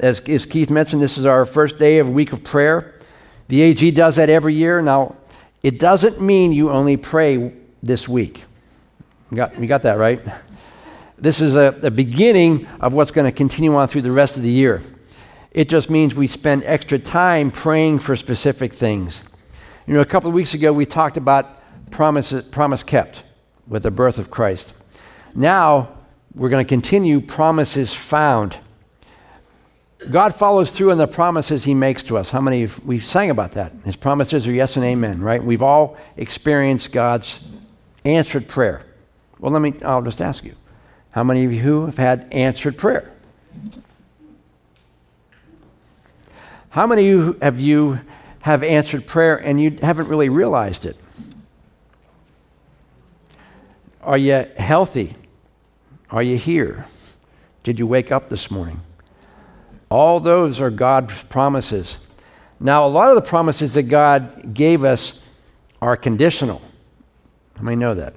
[0.00, 2.94] As, as Keith mentioned, this is our first day of a week of prayer.
[3.48, 4.80] The AG does that every year.
[4.82, 5.16] Now,
[5.62, 8.44] it doesn't mean you only pray this week.
[9.30, 10.20] You got, you got that right?
[11.16, 14.42] This is a, a beginning of what's going to continue on through the rest of
[14.42, 14.82] the year.
[15.50, 19.22] It just means we spend extra time praying for specific things.
[19.86, 23.24] You know, a couple of weeks ago, we talked about promise, promise kept
[23.66, 24.72] with the birth of Christ.
[25.34, 25.98] Now,
[26.34, 28.58] we're going to continue promises found.
[30.10, 32.30] God follows through on the promises he makes to us.
[32.30, 33.72] How many of, we sang about that?
[33.84, 35.42] His promises are yes and amen, right?
[35.42, 37.40] We've all experienced God's
[38.04, 38.86] answered prayer.
[39.40, 40.54] Well, let me, I'll just ask you.
[41.10, 43.12] How many of you have had answered prayer?
[46.70, 48.00] How many of you have you
[48.40, 50.96] have answered prayer and you haven't really realized it?
[54.02, 55.16] Are you healthy?
[56.10, 56.86] Are you here?
[57.64, 58.80] Did you wake up this morning?
[59.90, 61.98] All those are God's promises.
[62.60, 65.14] Now, a lot of the promises that God gave us
[65.80, 66.60] are conditional.
[67.56, 68.14] How many know that?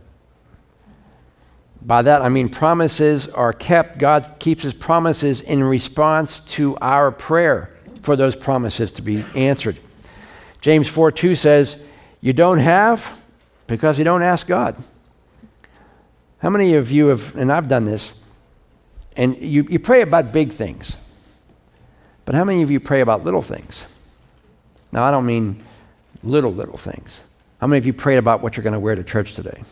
[1.83, 3.97] By that, I mean promises are kept.
[3.97, 9.79] God keeps his promises in response to our prayer for those promises to be answered.
[10.61, 11.77] James 4 2 says,
[12.19, 13.19] You don't have
[13.65, 14.81] because you don't ask God.
[16.39, 18.13] How many of you have, and I've done this,
[19.15, 20.97] and you, you pray about big things,
[22.25, 23.85] but how many of you pray about little things?
[24.91, 25.63] Now, I don't mean
[26.23, 27.21] little, little things.
[27.59, 29.63] How many of you prayed about what you're going to wear to church today?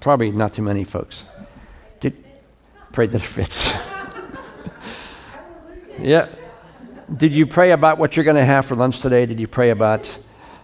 [0.00, 1.24] Probably not too many folks.
[2.00, 2.24] Did,
[2.92, 3.72] pray that it fits.
[5.98, 6.28] yeah.
[7.14, 9.26] Did you pray about what you're going to have for lunch today?
[9.26, 10.18] Did you pray about,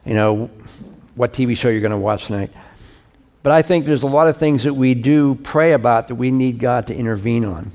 [0.04, 0.50] you know,
[1.14, 2.50] what TV show you're going to watch tonight?
[3.42, 6.30] But I think there's a lot of things that we do pray about that we
[6.30, 7.72] need God to intervene on,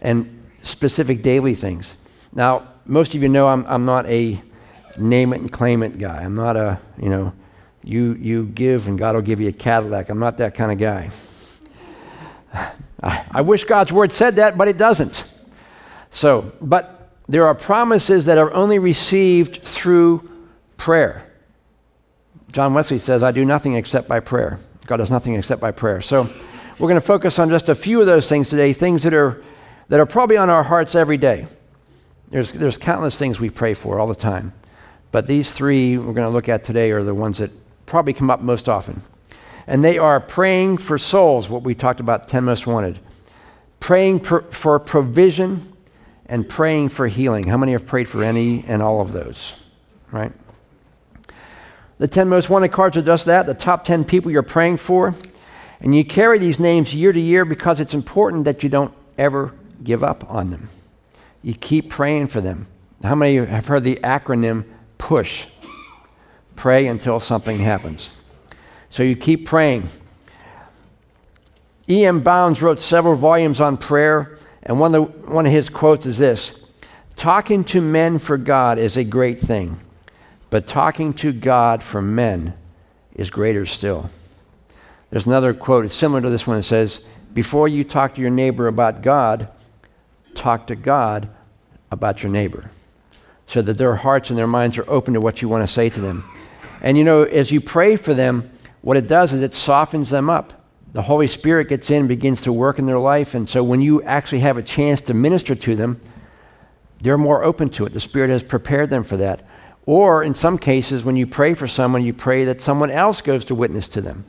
[0.00, 1.94] and specific daily things.
[2.32, 4.40] Now, most of you know I'm, I'm not a
[4.98, 6.22] name it and claim it guy.
[6.22, 7.32] I'm not a, you know,
[7.82, 10.08] you, you give and God will give you a Cadillac.
[10.08, 11.10] I'm not that kind of guy.
[13.02, 15.24] I, I wish God's word said that, but it doesn't.
[16.10, 20.28] So, but there are promises that are only received through
[20.76, 21.30] prayer.
[22.52, 24.58] John Wesley says, I do nothing except by prayer.
[24.86, 26.00] God does nothing except by prayer.
[26.00, 26.28] So
[26.78, 29.42] we're going to focus on just a few of those things today, things that are,
[29.88, 31.46] that are probably on our hearts every day.
[32.28, 34.52] There's, there's countless things we pray for all the time.
[35.12, 37.50] But these three we're going to look at today are the ones that
[37.86, 39.02] probably come up most often.
[39.66, 42.98] And they are praying for souls, what we talked about, 10 most wanted,
[43.80, 45.72] praying for, for provision,
[46.26, 47.44] and praying for healing.
[47.46, 49.54] How many have prayed for any and all of those?
[50.10, 50.32] Right?
[51.98, 55.14] The 10 most wanted cards are just that the top 10 people you're praying for.
[55.80, 59.54] And you carry these names year to year because it's important that you don't ever
[59.82, 60.68] give up on them.
[61.42, 62.66] You keep praying for them.
[63.02, 64.64] How many have heard the acronym
[64.98, 65.46] PUSH?
[66.56, 68.10] Pray until something happens.
[68.90, 69.88] So you keep praying.
[71.88, 72.20] E.M.
[72.20, 76.18] Bounds wrote several volumes on prayer, and one of, the, one of his quotes is
[76.18, 76.54] this
[77.14, 79.78] Talking to men for God is a great thing,
[80.50, 82.54] but talking to God for men
[83.14, 84.10] is greater still.
[85.10, 86.58] There's another quote, it's similar to this one.
[86.58, 87.00] It says,
[87.32, 89.48] Before you talk to your neighbor about God,
[90.36, 91.28] talk to God
[91.90, 92.70] about your neighbor,
[93.46, 95.88] so that their hearts and their minds are open to what you want to say
[95.88, 96.24] to them.
[96.80, 98.50] And you know, as you pray for them,
[98.82, 100.52] what it does is it softens them up.
[100.92, 103.34] The Holy Spirit gets in, begins to work in their life.
[103.34, 106.00] And so when you actually have a chance to minister to them,
[107.00, 107.92] they're more open to it.
[107.92, 109.48] The Spirit has prepared them for that.
[109.84, 113.44] Or in some cases, when you pray for someone, you pray that someone else goes
[113.46, 114.24] to witness to them.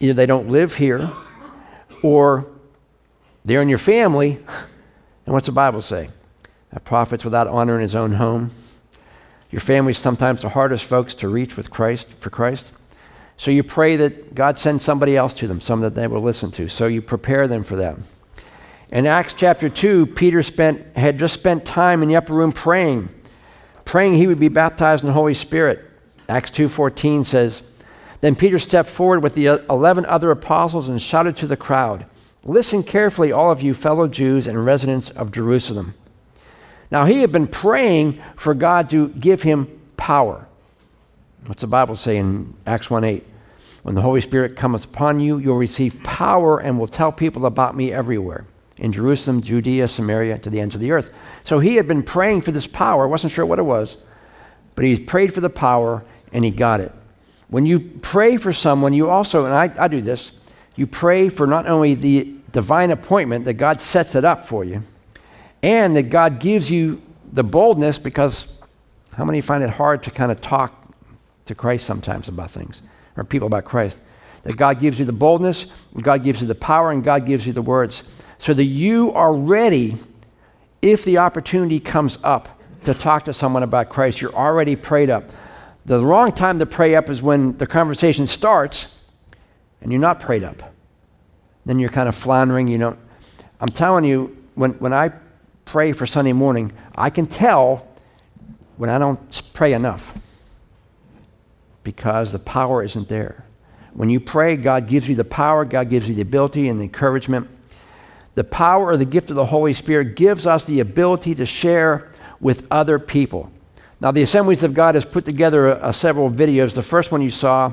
[0.00, 1.10] Either they don't live here,
[2.02, 2.46] or
[3.44, 4.38] they're in your family.
[5.26, 6.10] And what's the Bible say?
[6.72, 8.50] A prophet's without honor in his own home.
[9.50, 12.66] Your family's sometimes the hardest folks to reach with Christ for Christ.
[13.36, 16.50] So you pray that God sends somebody else to them, some that they will listen
[16.52, 16.68] to.
[16.68, 17.96] So you prepare them for that.
[18.92, 23.08] In Acts chapter 2, Peter spent, had just spent time in the upper room praying,
[23.84, 25.88] praying he would be baptized in the Holy Spirit.
[26.28, 27.62] Acts 2:14 says,
[28.20, 32.04] Then Peter stepped forward with the 11 other apostles and shouted to the crowd,
[32.44, 35.94] Listen carefully, all of you fellow Jews and residents of Jerusalem.
[36.90, 40.46] Now, he had been praying for God to give him power.
[41.46, 43.26] What's the Bible say in Acts 1 8?
[43.82, 47.76] When the Holy Spirit comes upon you, you'll receive power and will tell people about
[47.76, 48.46] me everywhere
[48.78, 51.10] in Jerusalem, Judea, Samaria, to the ends of the earth.
[51.44, 53.96] So he had been praying for this power, wasn't sure what it was,
[54.74, 56.02] but he prayed for the power
[56.32, 56.92] and he got it.
[57.48, 60.32] When you pray for someone, you also, and I, I do this,
[60.76, 64.82] you pray for not only the divine appointment that God sets it up for you,
[65.62, 67.02] And that God gives you
[67.32, 68.48] the boldness because
[69.12, 70.94] how many find it hard to kind of talk
[71.44, 72.82] to Christ sometimes about things
[73.16, 74.00] or people about Christ?
[74.44, 75.66] That God gives you the boldness,
[76.00, 78.04] God gives you the power, and God gives you the words
[78.38, 79.96] so that you are ready
[80.80, 84.22] if the opportunity comes up to talk to someone about Christ.
[84.22, 85.24] You're already prayed up.
[85.84, 88.88] The wrong time to pray up is when the conversation starts
[89.80, 90.74] and you're not prayed up.
[91.66, 92.68] Then you're kind of floundering.
[92.68, 92.96] You know,
[93.60, 95.12] I'm telling you, when, when I
[95.64, 97.86] pray for Sunday morning, I can tell
[98.76, 100.14] when I don't pray enough
[101.82, 103.44] because the power isn't there.
[103.92, 106.84] When you pray, God gives you the power, God gives you the ability and the
[106.84, 107.48] encouragement.
[108.34, 112.10] The power or the gift of the Holy Spirit gives us the ability to share
[112.40, 113.50] with other people.
[114.00, 116.74] Now, the Assemblies of God has put together a, a several videos.
[116.74, 117.72] The first one you saw,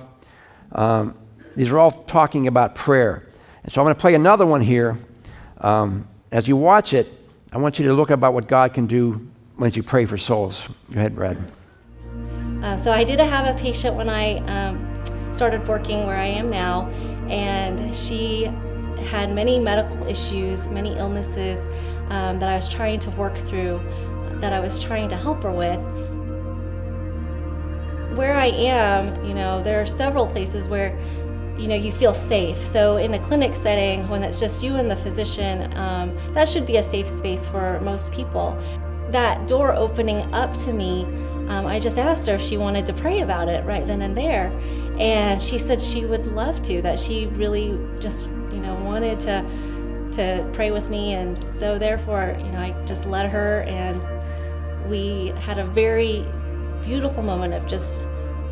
[0.74, 1.15] um,
[1.57, 3.24] these are all talking about prayer.
[3.63, 4.95] And so I'm going to play another one here.
[5.59, 7.12] Um, as you watch it,
[7.51, 10.69] I want you to look about what God can do when you pray for souls.
[10.92, 11.36] Go ahead, Brad.
[12.62, 16.51] Uh, so I did have a patient when I um, started working where I am
[16.51, 16.89] now,
[17.27, 18.44] and she
[19.09, 21.65] had many medical issues, many illnesses
[22.09, 23.81] um, that I was trying to work through,
[24.42, 25.80] that I was trying to help her with.
[28.15, 30.95] Where I am, you know, there are several places where
[31.57, 32.57] you know you feel safe.
[32.57, 36.65] So in a clinic setting when it's just you and the physician um, that should
[36.65, 38.57] be a safe space for most people.
[39.12, 41.06] That door opening up to me
[41.48, 44.15] um, i just asked her if she wanted to pray about it right then and
[44.15, 44.51] there.
[45.00, 49.45] And she said she would love to that she really just you know, wanted to
[50.13, 54.01] to pray with me, and so therefore, you know, I just let her, and
[54.89, 56.25] we had a very
[56.81, 58.07] beautiful moment of just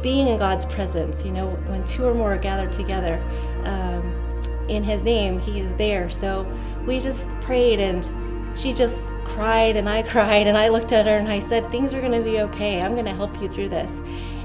[0.05, 1.25] being in God's presence.
[1.25, 3.19] You know, when two or more are gathered together
[3.63, 6.11] um, in His name, He is there.
[6.11, 6.47] So
[6.85, 8.07] we just prayed, and
[8.55, 11.91] she just cried, and I cried, and I looked at her, and I said, "Things
[11.91, 12.83] are going to be okay.
[12.83, 13.99] I'm going to help you through this."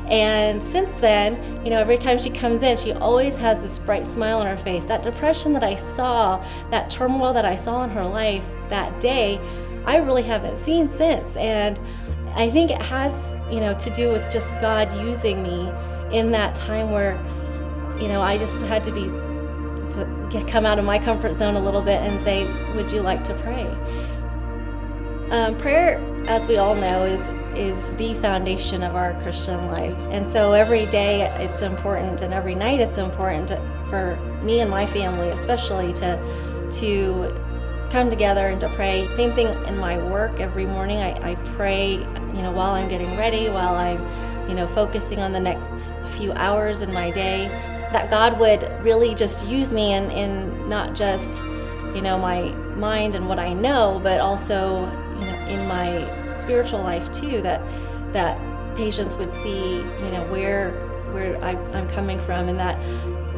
[0.07, 4.07] And since then, you know, every time she comes in, she always has this bright
[4.07, 4.87] smile on her face.
[4.87, 9.39] That depression that I saw, that turmoil that I saw in her life that day,
[9.85, 11.37] I really haven't seen since.
[11.37, 11.79] And
[12.35, 15.71] I think it has, you know, to do with just God using me
[16.13, 17.15] in that time where,
[18.01, 21.57] you know, I just had to be to get, come out of my comfort zone
[21.57, 23.67] a little bit and say, "Would you like to pray?"
[25.31, 30.07] Um, prayer, as we all know, is is the foundation of our Christian lives.
[30.07, 33.51] And so every day it's important and every night it's important
[33.89, 36.17] for me and my family especially to
[36.71, 37.50] to
[37.91, 39.11] come together and to pray.
[39.13, 40.99] Same thing in my work every morning.
[40.99, 45.33] I, I pray, you know, while I'm getting ready, while I'm, you know, focusing on
[45.33, 47.49] the next few hours in my day,
[47.93, 51.43] that God would really just use me in, in not just,
[51.95, 54.85] you know, my mind and what I know, but also
[55.19, 57.61] you know, in my spiritual life too, that
[58.13, 58.41] that
[58.77, 60.71] patients would see, you know, where
[61.13, 62.79] where I, I'm coming from, and that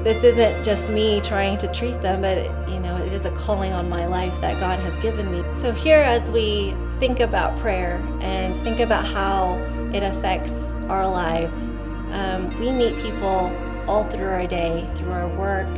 [0.05, 3.73] this isn't just me trying to treat them, but you know, it is a calling
[3.73, 5.45] on my life that God has given me.
[5.55, 9.59] So here, as we think about prayer and think about how
[9.93, 11.69] it affects our lives,
[12.11, 13.55] um, we meet people
[13.87, 15.73] all through our day, through our work,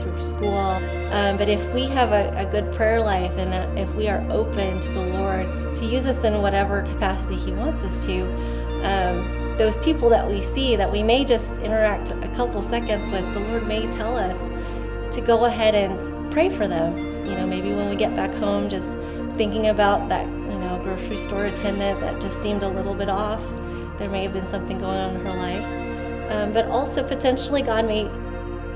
[0.00, 0.58] through school.
[1.12, 4.24] Um, but if we have a, a good prayer life and a, if we are
[4.30, 8.24] open to the Lord to use us in whatever capacity He wants us to,
[8.84, 13.34] um, those people that we see that we may just interact a couple seconds with,
[13.34, 14.50] the Lord may tell us
[15.14, 16.96] to go ahead and pray for them.
[17.26, 18.94] You know, maybe when we get back home, just
[19.36, 23.44] thinking about that, you know, grocery store attendant that just seemed a little bit off.
[23.98, 26.30] There may have been something going on in her life.
[26.30, 28.04] Um, but also potentially God may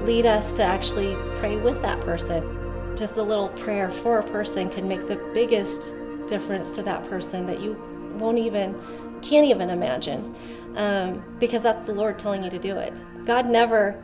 [0.04, 2.96] lead us to actually pray with that person.
[2.96, 5.94] Just a little prayer for a person can make the biggest
[6.26, 7.76] difference to that person that you
[8.18, 8.74] won't even,
[9.22, 10.34] can't even imagine,
[10.76, 13.02] um, because that's the Lord telling you to do it.
[13.24, 14.02] God never,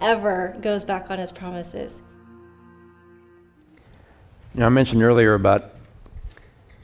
[0.00, 2.00] ever goes back on his promises.
[4.54, 5.72] You know, I mentioned earlier about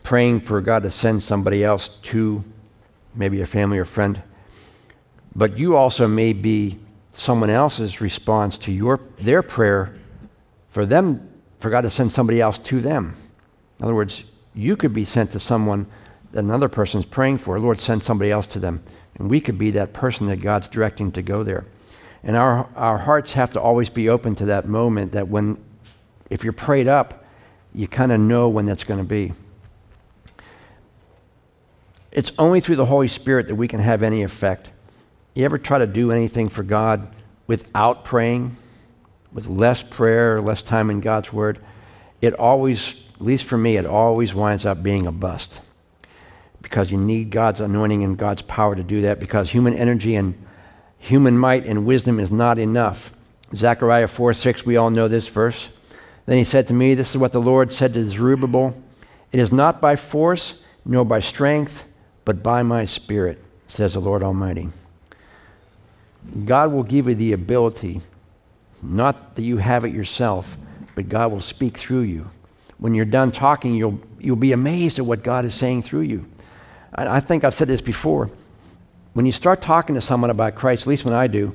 [0.02, 2.42] praying for God to send somebody else to
[3.14, 4.20] maybe a family or friend,
[5.36, 6.78] but you also may be
[7.12, 9.94] someone else's response to your, their prayer
[10.70, 13.16] for them, for God to send somebody else to them.
[13.78, 14.24] In other words,
[14.54, 15.86] you could be sent to someone
[16.32, 17.58] another person is praying for.
[17.58, 18.82] Lord, send somebody else to them.
[19.16, 21.66] And we could be that person that God's directing to go there.
[22.22, 25.58] And our, our hearts have to always be open to that moment that when,
[26.28, 27.25] if you're prayed up,
[27.75, 29.32] you kind of know when that's going to be.
[32.12, 34.70] It's only through the Holy Spirit that we can have any effect.
[35.34, 37.14] You ever try to do anything for God
[37.46, 38.56] without praying,
[39.32, 41.60] with less prayer, less time in God's Word?
[42.20, 45.60] It always at least for me, it always winds up being a bust.
[46.62, 50.34] Because you need God's anointing and God's power to do that, because human energy and
[50.98, 53.12] human might and wisdom is not enough.
[53.54, 55.70] Zechariah 4 6, we all know this verse.
[56.26, 58.80] Then he said to me, This is what the Lord said to Zerubbabel
[59.32, 61.84] It is not by force nor by strength,
[62.24, 64.68] but by my spirit, says the Lord Almighty.
[66.44, 68.00] God will give you the ability,
[68.82, 70.56] not that you have it yourself,
[70.94, 72.30] but God will speak through you.
[72.78, 76.26] When you're done talking, you'll, you'll be amazed at what God is saying through you.
[76.94, 78.30] I, think I've said this before.
[79.12, 81.54] When you start talking to someone about Christ, at least when I do,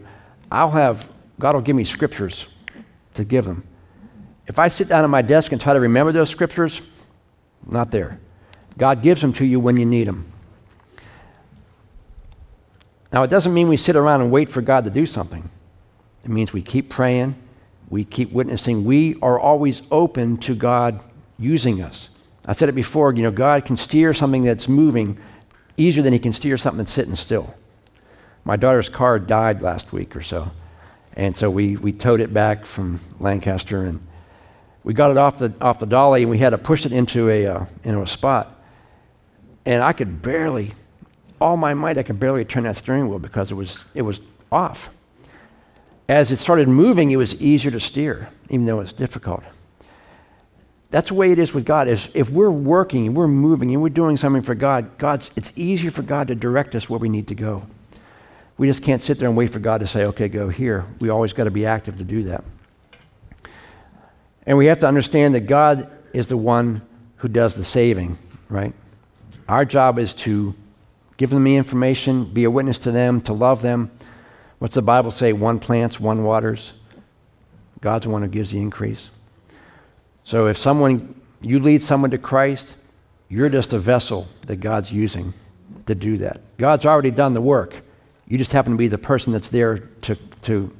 [0.52, 2.48] I'll have, God will give me scriptures
[3.16, 3.66] to give them.
[4.48, 6.82] If I sit down at my desk and try to remember those scriptures,
[7.66, 8.20] not there.
[8.78, 10.28] God gives them to you when you need them.
[13.12, 15.50] Now, it doesn't mean we sit around and wait for God to do something.
[16.24, 17.36] It means we keep praying,
[17.90, 18.84] we keep witnessing.
[18.84, 21.02] We are always open to God
[21.38, 22.10] using us.
[22.48, 25.18] I said it before, you know, God can steer something that's moving
[25.78, 27.54] easier than he can steer something that's sitting still.
[28.44, 30.52] My daughter's car died last week or so.
[31.16, 34.06] And so we, we towed it back from Lancaster and
[34.84, 37.30] we got it off the, off the dolly and we had to push it into
[37.30, 38.62] a, uh, into a spot.
[39.66, 40.74] And I could barely,
[41.42, 44.22] all my might, I could barely turn that steering wheel because it was, it was
[44.52, 44.90] off.
[46.08, 49.44] As it started moving, it was easier to steer, even though it's difficult.
[50.96, 51.90] That's the way it is with God.
[51.90, 55.52] Is if we're working and we're moving and we're doing something for God, God's it's
[55.58, 57.68] easier for God to direct us where we need to go.
[58.58, 60.86] We just can't sit there and wait for God to say, okay, go here.
[61.00, 62.46] We always got to be active to do that.
[64.46, 66.82] And we have to understand that God is the one
[67.18, 68.74] who does the saving, right?
[69.50, 70.56] Our job is to
[71.18, 73.92] give them the information, be a witness to them, to love them.
[74.60, 75.34] What's the Bible say?
[75.34, 76.72] One plants, one waters.
[77.82, 79.10] God's the one who gives the increase.
[80.26, 82.76] So if someone, you lead someone to Christ,
[83.30, 85.34] you're just a vessel that God's using
[85.86, 86.42] to do that.
[86.58, 87.82] God's already done the work.
[88.28, 90.76] You just happen to be the person that's there to, to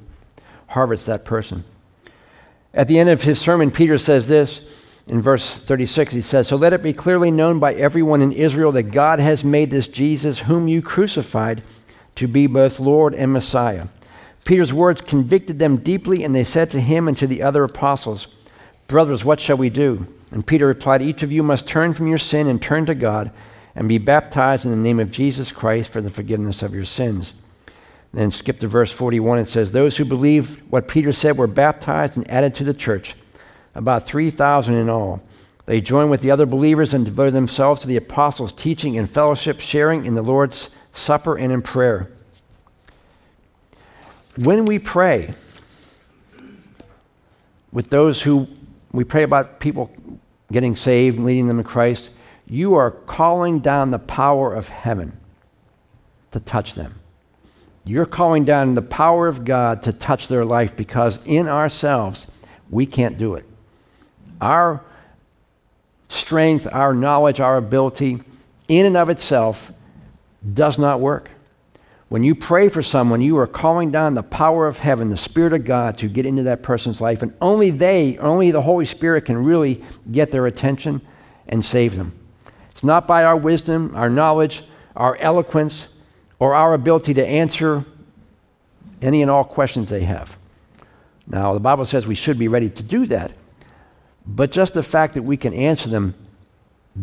[0.66, 1.64] harvest that person.
[2.74, 4.62] At the end of his sermon, Peter says this
[5.06, 6.12] in verse 36.
[6.12, 9.44] He says, So let it be clearly known by everyone in Israel that God has
[9.44, 11.62] made this Jesus, whom you crucified,
[12.16, 13.86] to be both Lord and Messiah.
[14.44, 18.28] Peter's words convicted them deeply, and they said to him and to the other apostles,
[18.88, 20.06] Brothers, what shall we do?
[20.30, 23.30] And Peter replied, Each of you must turn from your sin and turn to God
[23.74, 27.32] and be baptized in the name of Jesus Christ for the forgiveness of your sins.
[28.12, 29.40] Then skip to verse 41.
[29.40, 33.14] It says, Those who believed what Peter said were baptized and added to the church,
[33.74, 35.22] about 3,000 in all.
[35.66, 39.60] They joined with the other believers and devoted themselves to the apostles' teaching and fellowship,
[39.60, 42.10] sharing in the Lord's supper and in prayer.
[44.36, 45.34] When we pray
[47.72, 48.48] with those who
[48.96, 49.90] we pray about people
[50.52, 52.10] getting saved, and leading them to Christ,
[52.46, 55.18] you are calling down the power of heaven
[56.30, 57.00] to touch them.
[57.84, 62.26] You're calling down the power of God to touch their life because in ourselves,
[62.70, 63.44] we can't do it.
[64.40, 64.82] Our
[66.08, 68.22] strength, our knowledge, our ability,
[68.68, 69.72] in and of itself,
[70.54, 71.30] does not work.
[72.08, 75.52] When you pray for someone, you are calling down the power of heaven, the Spirit
[75.52, 77.22] of God, to get into that person's life.
[77.22, 79.82] And only they, only the Holy Spirit can really
[80.12, 81.00] get their attention
[81.48, 82.12] and save them.
[82.70, 84.62] It's not by our wisdom, our knowledge,
[84.94, 85.88] our eloquence,
[86.38, 87.84] or our ability to answer
[89.02, 90.36] any and all questions they have.
[91.26, 93.32] Now, the Bible says we should be ready to do that.
[94.26, 96.14] But just the fact that we can answer them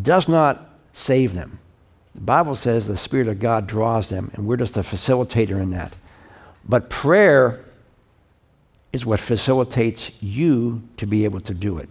[0.00, 1.58] does not save them.
[2.14, 5.70] The Bible says the Spirit of God draws them, and we're just a facilitator in
[5.70, 5.94] that.
[6.66, 7.64] But prayer
[8.92, 11.88] is what facilitates you to be able to do it.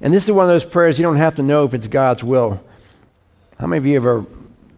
[0.00, 2.22] And this is one of those prayers you don't have to know if it's God's
[2.22, 2.62] will.
[3.58, 4.26] How many of you ever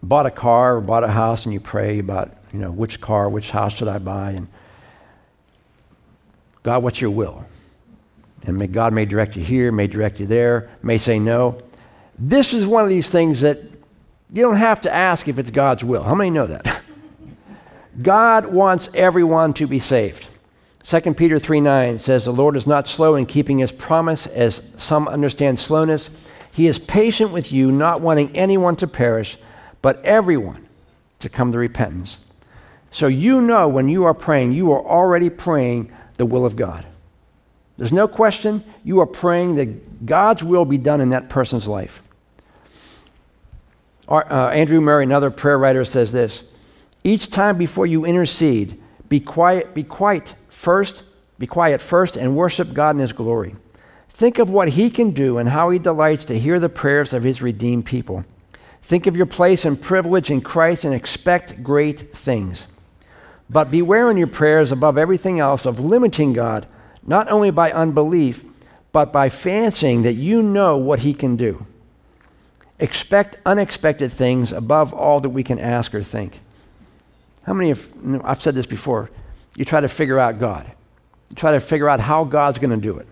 [0.01, 3.27] bought a car or bought a house and you pray about, you know, which car,
[3.27, 4.31] which house should I buy?
[4.31, 4.47] And
[6.63, 7.43] God, what's your will?
[8.43, 11.61] And may God may direct you here, may direct you there, may say no.
[12.19, 13.61] This is one of these things that
[14.31, 16.03] you don't have to ask if it's God's will.
[16.03, 16.81] How many know that?
[18.01, 20.29] God wants everyone to be saved.
[20.83, 24.61] 2 Peter 3 9 says, The Lord is not slow in keeping his promise, as
[24.77, 26.09] some understand slowness.
[26.51, 29.37] He is patient with you, not wanting anyone to perish,
[29.81, 30.67] but everyone
[31.19, 32.17] to come to repentance.
[32.91, 36.85] So you know when you are praying, you are already praying the will of God.
[37.77, 42.01] There's no question, you are praying that God's will be done in that person's life.
[44.09, 46.43] Uh, Andrew Murray, another prayer writer, says this
[47.03, 51.03] Each time before you intercede, be quiet, be quiet first,
[51.37, 53.55] be quiet first, and worship God in His glory.
[54.09, 57.23] Think of what He can do and how He delights to hear the prayers of
[57.23, 58.25] His redeemed people.
[58.81, 62.65] Think of your place and privilege in Christ and expect great things.
[63.49, 66.67] But beware in your prayers above everything else of limiting God,
[67.05, 68.43] not only by unbelief,
[68.91, 71.65] but by fancying that you know what He can do.
[72.79, 76.39] Expect unexpected things above all that we can ask or think.
[77.43, 77.89] How many of,
[78.23, 79.09] I've said this before,
[79.55, 80.71] you try to figure out God.
[81.29, 83.07] You try to figure out how God's going to do it.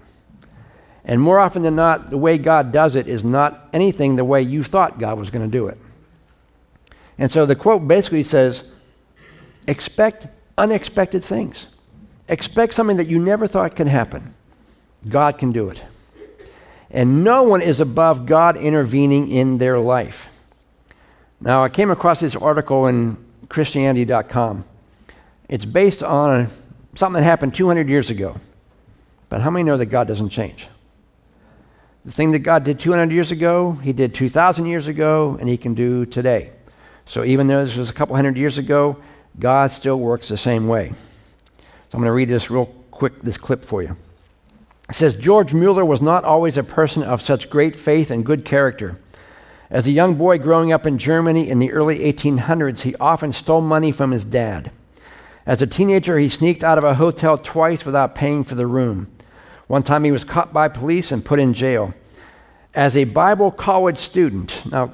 [1.03, 4.41] And more often than not, the way God does it is not anything the way
[4.41, 5.77] you thought God was going to do it.
[7.17, 8.63] And so the quote basically says
[9.67, 11.67] expect unexpected things.
[12.29, 14.33] Expect something that you never thought could happen.
[15.07, 15.81] God can do it.
[16.89, 20.27] And no one is above God intervening in their life.
[21.39, 23.17] Now, I came across this article in
[23.49, 24.65] Christianity.com.
[25.49, 26.49] It's based on
[26.95, 28.39] something that happened 200 years ago.
[29.29, 30.67] But how many know that God doesn't change?
[32.05, 35.57] The thing that God did 200 years ago, He did 2,000 years ago, and He
[35.57, 36.51] can do today.
[37.05, 38.97] So even though this was a couple hundred years ago,
[39.39, 40.89] God still works the same way.
[41.59, 43.95] So I'm going to read this real quick, this clip for you.
[44.91, 48.97] Says George Mueller was not always a person of such great faith and good character.
[49.69, 53.59] As a young boy growing up in Germany in the early 1800s, he often stole
[53.59, 54.71] money from his dad.
[55.45, 59.07] As a teenager, he sneaked out of a hotel twice without paying for the room.
[59.67, 61.93] One time he was caught by police and put in jail.
[62.73, 64.91] As a Bible college student, now,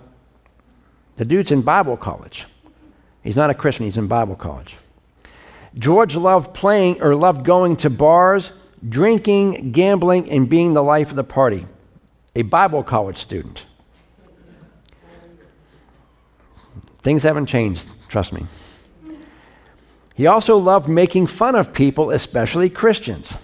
[1.18, 2.46] the dude's in Bible college.
[3.24, 4.76] He's not a Christian, he's in Bible college.
[5.76, 8.52] George loved playing or loved going to bars,
[8.88, 11.66] drinking, gambling, and being the life of the party.
[12.36, 13.66] A Bible college student.
[17.02, 18.46] Things haven't changed, trust me.
[20.16, 23.36] He also loved making fun of people, especially Christians.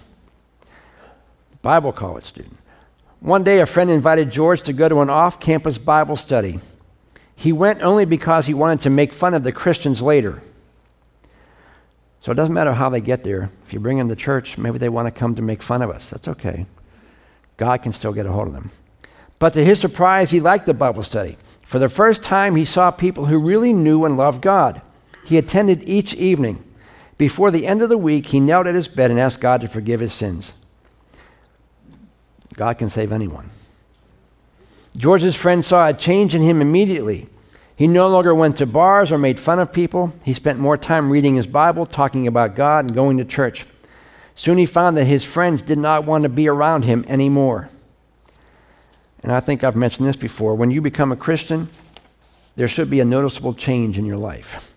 [1.62, 2.56] Bible college student.
[3.20, 6.58] One day, a friend invited George to go to an off campus Bible study.
[7.36, 10.42] He went only because he wanted to make fun of the Christians later.
[12.20, 13.50] So it doesn't matter how they get there.
[13.66, 15.90] If you bring them to church, maybe they want to come to make fun of
[15.90, 16.10] us.
[16.10, 16.66] That's okay.
[17.56, 18.70] God can still get a hold of them.
[19.38, 21.38] But to his surprise, he liked the Bible study.
[21.64, 24.82] For the first time, he saw people who really knew and loved God.
[25.24, 26.62] He attended each evening.
[27.16, 29.68] Before the end of the week, he knelt at his bed and asked God to
[29.68, 30.52] forgive his sins.
[32.54, 33.50] God can save anyone.
[34.96, 37.28] George's friend saw a change in him immediately.
[37.80, 40.12] He no longer went to bars or made fun of people.
[40.22, 43.64] He spent more time reading his Bible, talking about God, and going to church.
[44.34, 47.70] Soon he found that his friends did not want to be around him anymore.
[49.22, 50.54] And I think I've mentioned this before.
[50.56, 51.70] When you become a Christian,
[52.54, 54.74] there should be a noticeable change in your life.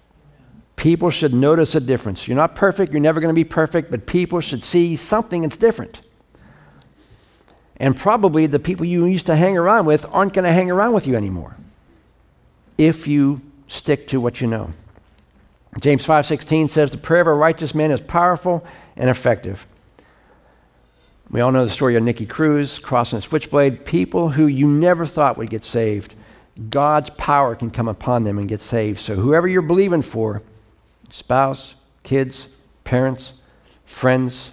[0.78, 2.26] People should notice a difference.
[2.26, 5.58] You're not perfect, you're never going to be perfect, but people should see something that's
[5.58, 6.00] different.
[7.76, 10.94] And probably the people you used to hang around with aren't going to hang around
[10.94, 11.58] with you anymore
[12.78, 14.74] if you stick to what you know.
[15.80, 18.64] James 5:16 says the prayer of a righteous man is powerful
[18.96, 19.66] and effective.
[21.30, 23.86] We all know the story of Nicky Cruz crossing a switchblade.
[23.86, 26.14] People who you never thought would get saved,
[26.70, 29.00] God's power can come upon them and get saved.
[29.00, 30.44] So whoever you're believing for,
[31.10, 32.50] spouse, kids,
[32.84, 33.34] parents,
[33.86, 34.52] friends,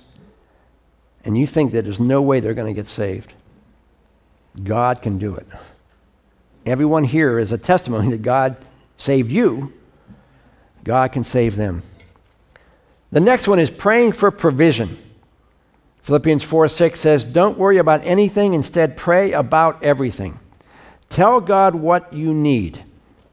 [1.22, 3.34] and you think that there's no way they're going to get saved,
[4.64, 5.46] God can do it.
[6.66, 8.56] Everyone here is a testimony that God
[8.96, 9.72] saved you.
[10.84, 11.82] God can save them.
[13.12, 14.98] The next one is praying for provision.
[16.02, 20.38] Philippians 4 6 says, Don't worry about anything, instead, pray about everything.
[21.08, 22.84] Tell God what you need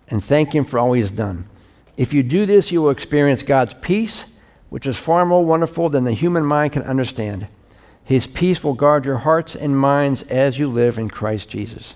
[0.09, 1.47] and thank Him for all He has done.
[1.95, 4.25] If you do this, you will experience God's peace,
[4.69, 7.47] which is far more wonderful than the human mind can understand.
[8.03, 11.95] His peace will guard your hearts and minds as you live in Christ Jesus.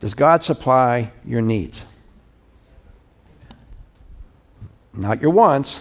[0.00, 1.84] Does God supply your needs?
[4.92, 5.80] Not your wants,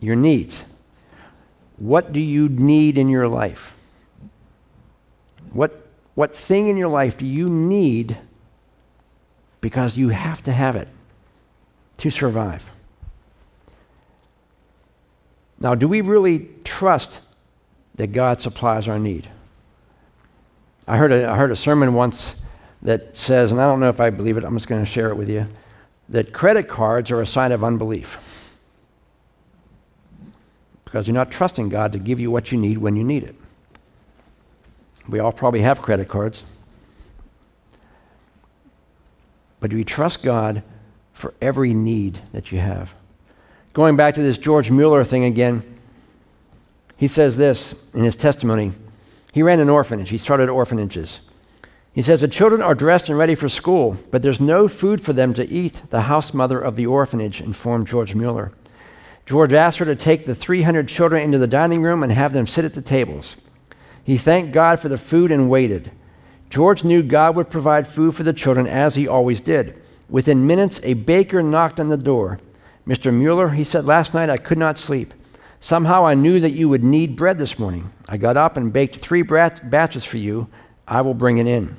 [0.00, 0.64] your needs.
[1.78, 3.72] What do you need in your life?
[5.52, 8.16] What, what thing in your life do you need
[9.60, 10.88] because you have to have it
[11.98, 12.70] to survive?
[15.58, 17.20] Now, do we really trust
[17.94, 19.28] that God supplies our need?
[20.86, 22.34] I heard a, I heard a sermon once
[22.84, 25.08] that says, and I don't know if I believe it, I'm just going to share
[25.08, 25.46] it with you,
[26.10, 28.18] that credit cards are a sign of unbelief.
[30.84, 33.34] Because you're not trusting God to give you what you need when you need it.
[35.08, 36.44] We all probably have credit cards.
[39.60, 40.62] But do you trust God
[41.14, 42.92] for every need that you have?
[43.72, 45.78] Going back to this George Mueller thing again,
[46.96, 48.72] he says this in his testimony.
[49.32, 51.20] He ran an orphanage, he started orphanages.
[51.94, 55.12] He says the children are dressed and ready for school, but there's no food for
[55.12, 58.52] them to eat, the house mother of the orphanage informed George Mueller.
[59.26, 62.48] George asked her to take the 300 children into the dining room and have them
[62.48, 63.36] sit at the tables.
[64.02, 65.92] He thanked God for the food and waited.
[66.50, 69.80] George knew God would provide food for the children as he always did.
[70.08, 72.40] Within minutes, a baker knocked on the door.
[72.86, 73.14] Mr.
[73.14, 75.14] Mueller, he said, last night I could not sleep.
[75.60, 77.90] Somehow I knew that you would need bread this morning.
[78.08, 80.48] I got up and baked three batches for you.
[80.86, 81.76] I will bring it in.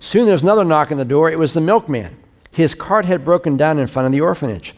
[0.00, 1.30] Soon there was another knock on the door.
[1.30, 2.16] It was the milkman.
[2.50, 4.74] His cart had broken down in front of the orphanage.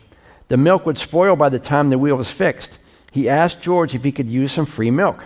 [0.49, 2.79] The milk would spoil by the time the wheel was fixed.
[3.13, 5.25] He asked George if he could use some free milk.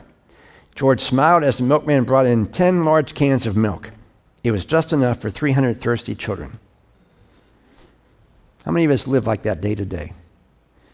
[0.76, 3.90] George smiled as the milkman brought in 10 large cans of milk.
[4.44, 6.58] It was just enough for 300 thirsty children.
[8.64, 10.12] How many of us live like that day to day?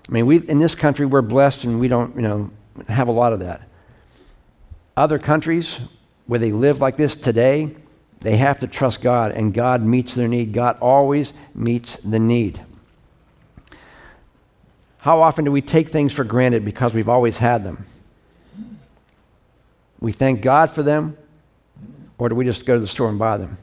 [0.09, 2.51] I mean, we, in this country, we're blessed and we don't, you know,
[2.88, 3.69] have a lot of that.
[4.97, 5.81] Other countries
[6.27, 7.75] where they live like this today,
[8.23, 10.53] they have to trust God, and God meets their need.
[10.53, 12.61] God always meets the need.
[14.99, 17.85] How often do we take things for granted because we've always had them?
[19.99, 21.17] We thank God for them,
[22.19, 23.59] or do we just go to the store and buy them?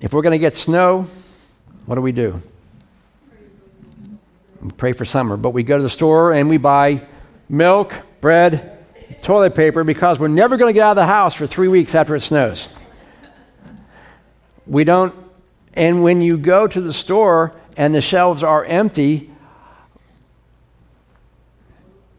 [0.00, 1.06] If we're going to get snow,
[1.84, 2.42] what do we do?
[4.62, 7.06] We pray for summer, but we go to the store and we buy
[7.48, 8.78] milk, bread,
[9.22, 11.94] toilet paper because we're never going to get out of the house for three weeks
[11.94, 12.68] after it snows.
[14.66, 15.14] We don't,
[15.74, 19.30] and when you go to the store and the shelves are empty,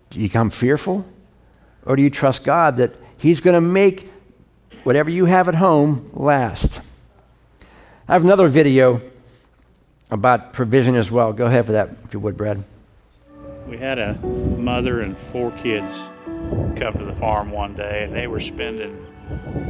[0.10, 1.06] do you become fearful?
[1.86, 4.12] Or do you trust God that He's going to make
[4.84, 6.82] whatever you have at home last?
[8.08, 9.02] I have another video
[10.10, 11.34] about provision as well.
[11.34, 12.64] Go ahead for that, if you would, Brad.
[13.68, 16.10] We had a mother and four kids
[16.78, 19.06] come to the farm one day, and they were spending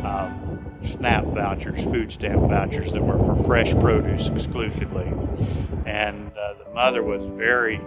[0.03, 5.07] um, SNAP vouchers, food stamp vouchers that were for fresh produce exclusively.
[5.85, 7.81] And uh, the mother was very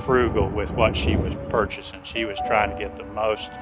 [0.00, 2.02] frugal with what she was purchasing.
[2.02, 3.52] She was trying to get the most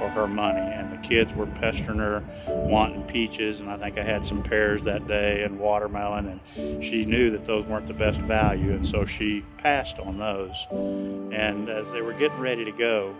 [0.00, 0.60] for her money.
[0.60, 4.82] And the kids were pestering her, wanting peaches, and I think I had some pears
[4.84, 6.40] that day and watermelon.
[6.56, 10.66] And she knew that those weren't the best value, and so she passed on those.
[10.70, 13.14] And as they were getting ready to go,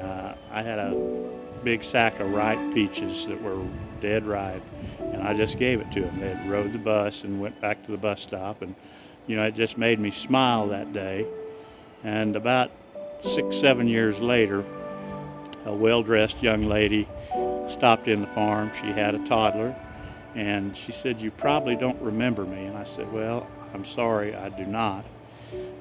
[0.00, 0.90] uh, I had a
[1.64, 3.60] big sack of ripe peaches that were
[4.00, 4.62] dead ripe,
[5.00, 6.20] and I just gave it to them.
[6.20, 8.74] They rode the bus and went back to the bus stop, and
[9.26, 11.26] you know, it just made me smile that day.
[12.04, 12.70] And about
[13.20, 14.64] six, seven years later,
[15.64, 17.08] a well dressed young lady
[17.68, 18.70] stopped in the farm.
[18.80, 19.74] She had a toddler,
[20.34, 22.64] and she said, You probably don't remember me.
[22.64, 25.04] And I said, Well, I'm sorry, I do not.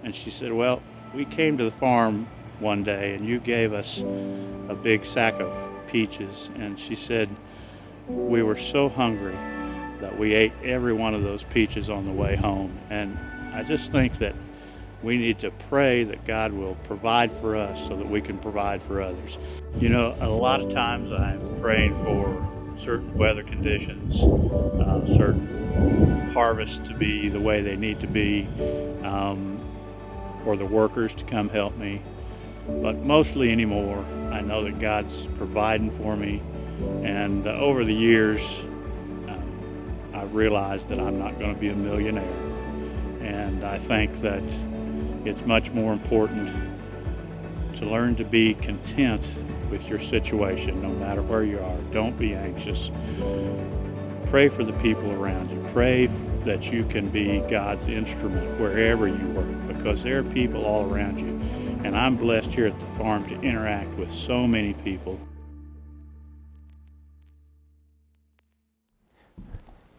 [0.03, 0.81] And she said, Well,
[1.13, 2.27] we came to the farm
[2.59, 4.01] one day and you gave us
[4.69, 5.53] a big sack of
[5.87, 6.49] peaches.
[6.55, 7.29] And she said,
[8.07, 9.37] We were so hungry
[10.01, 12.77] that we ate every one of those peaches on the way home.
[12.89, 13.17] And
[13.53, 14.35] I just think that
[15.03, 18.81] we need to pray that God will provide for us so that we can provide
[18.81, 19.37] for others.
[19.79, 26.79] You know, a lot of times I'm praying for certain weather conditions, uh, certain harvests
[26.87, 28.47] to be the way they need to be,
[29.03, 29.59] um,
[30.43, 32.01] for the workers to come help me.
[32.67, 36.41] But mostly anymore, I know that God's providing for me.
[37.03, 38.41] And uh, over the years,
[39.27, 42.23] um, I've realized that I'm not going to be a millionaire.
[43.21, 44.43] And I think that
[45.25, 46.51] it's much more important
[47.77, 49.23] to learn to be content
[49.69, 51.77] with your situation, no matter where you are.
[51.91, 52.91] Don't be anxious.
[54.27, 55.65] Pray for the people around you.
[55.73, 56.07] Pray
[56.43, 61.19] that you can be God's instrument wherever you work because there are people all around
[61.19, 61.37] you.
[61.87, 65.17] And I'm blessed here at the farm to interact with so many people.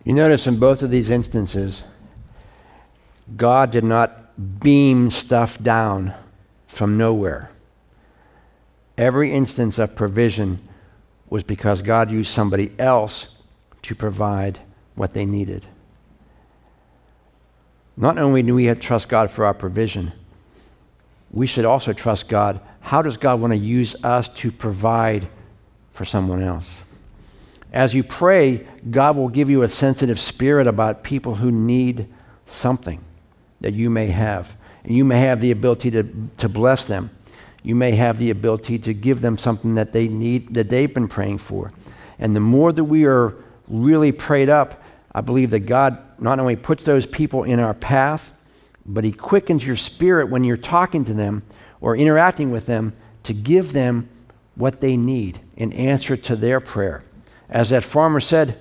[0.05, 1.85] You notice in both of these instances,
[3.39, 6.13] God did not beam stuff down
[6.67, 7.51] from nowhere.
[8.99, 10.61] Every instance of provision
[11.31, 13.29] was because God used somebody else
[13.85, 14.61] to provide
[14.95, 15.65] what they needed.
[17.97, 20.13] Not only do we have trust God for our provision,
[21.31, 22.61] we should also trust God.
[22.81, 25.29] How does God want to use us to provide
[25.91, 26.69] for someone else?
[27.73, 32.09] As you pray, God will give you a sensitive spirit about people who need
[32.47, 33.05] something
[33.61, 34.57] that you may have.
[34.85, 36.05] And you may have the ability to,
[36.39, 37.11] to bless them.
[37.63, 41.09] You may have the ability to give them something that they need, that they've been
[41.09, 41.73] praying for.
[42.19, 43.35] And the more that we are
[43.67, 48.31] really prayed up, I believe that God not only puts those people in our path,
[48.89, 51.43] but He quickens your spirit when you're talking to them
[51.81, 54.09] or interacting with them to give them
[54.57, 57.05] what they need in answer to their prayer.
[57.49, 58.59] As that farmer said,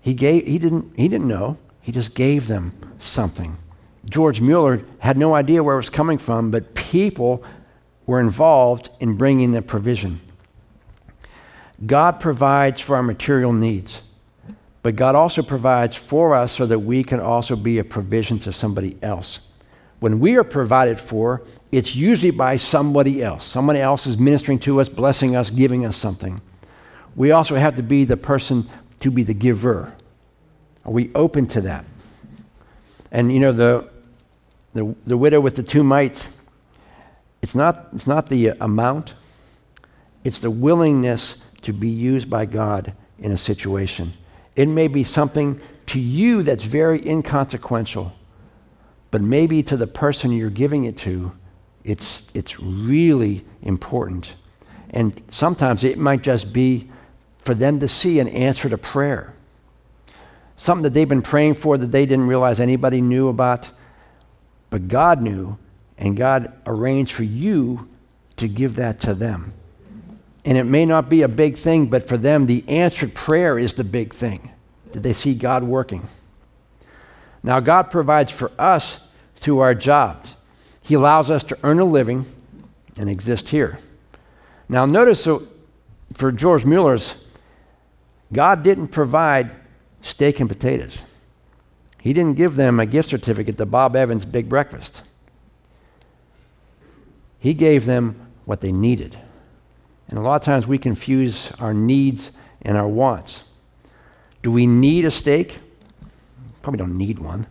[0.00, 3.56] he, gave, he, didn't, he didn't know, he just gave them something.
[4.04, 7.42] George Mueller had no idea where it was coming from, but people
[8.06, 10.20] were involved in bringing the provision.
[11.84, 14.02] God provides for our material needs,
[14.84, 18.52] but God also provides for us so that we can also be a provision to
[18.52, 19.40] somebody else.
[20.00, 21.40] When we are provided for,
[21.72, 23.46] it's usually by somebody else.
[23.46, 26.42] Somebody else is ministering to us, blessing us, giving us something.
[27.16, 28.68] We also have to be the person
[29.00, 29.90] to be the giver.
[30.84, 31.86] Are we open to that?
[33.10, 33.88] And you know, the,
[34.74, 36.28] the, the widow with the two mites,
[37.40, 39.14] it's not, it's not the amount,
[40.24, 44.12] it's the willingness to be used by God in a situation.
[44.56, 48.12] It may be something to you that's very inconsequential,
[49.10, 51.32] but maybe to the person you're giving it to,
[51.82, 54.34] it's, it's really important.
[54.90, 56.90] And sometimes it might just be
[57.38, 59.34] for them to see an answer to prayer.
[60.56, 63.70] Something that they've been praying for that they didn't realize anybody knew about,
[64.70, 65.58] but God knew,
[65.98, 67.88] and God arranged for you
[68.36, 69.52] to give that to them.
[70.44, 73.74] And it may not be a big thing, but for them, the answered prayer is
[73.74, 74.50] the big thing.
[74.92, 76.08] Did they see God working?
[77.42, 79.00] Now, God provides for us
[79.36, 80.34] through our jobs.
[80.82, 82.26] He allows us to earn a living
[82.96, 83.78] and exist here.
[84.68, 85.48] Now, notice so
[86.12, 87.14] for George Mueller's,
[88.32, 89.50] God didn't provide
[90.02, 91.02] steak and potatoes.
[92.00, 95.02] He didn't give them a gift certificate to Bob Evans' big breakfast.
[97.38, 99.18] He gave them what they needed.
[100.08, 102.30] And a lot of times we confuse our needs
[102.62, 103.42] and our wants.
[104.42, 105.58] Do we need a steak?
[106.62, 107.46] Probably don't need one.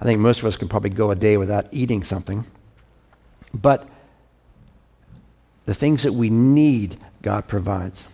[0.00, 2.46] I think most of us can probably go a day without eating something.
[3.54, 3.88] But
[5.64, 8.04] the things that we need, God provides.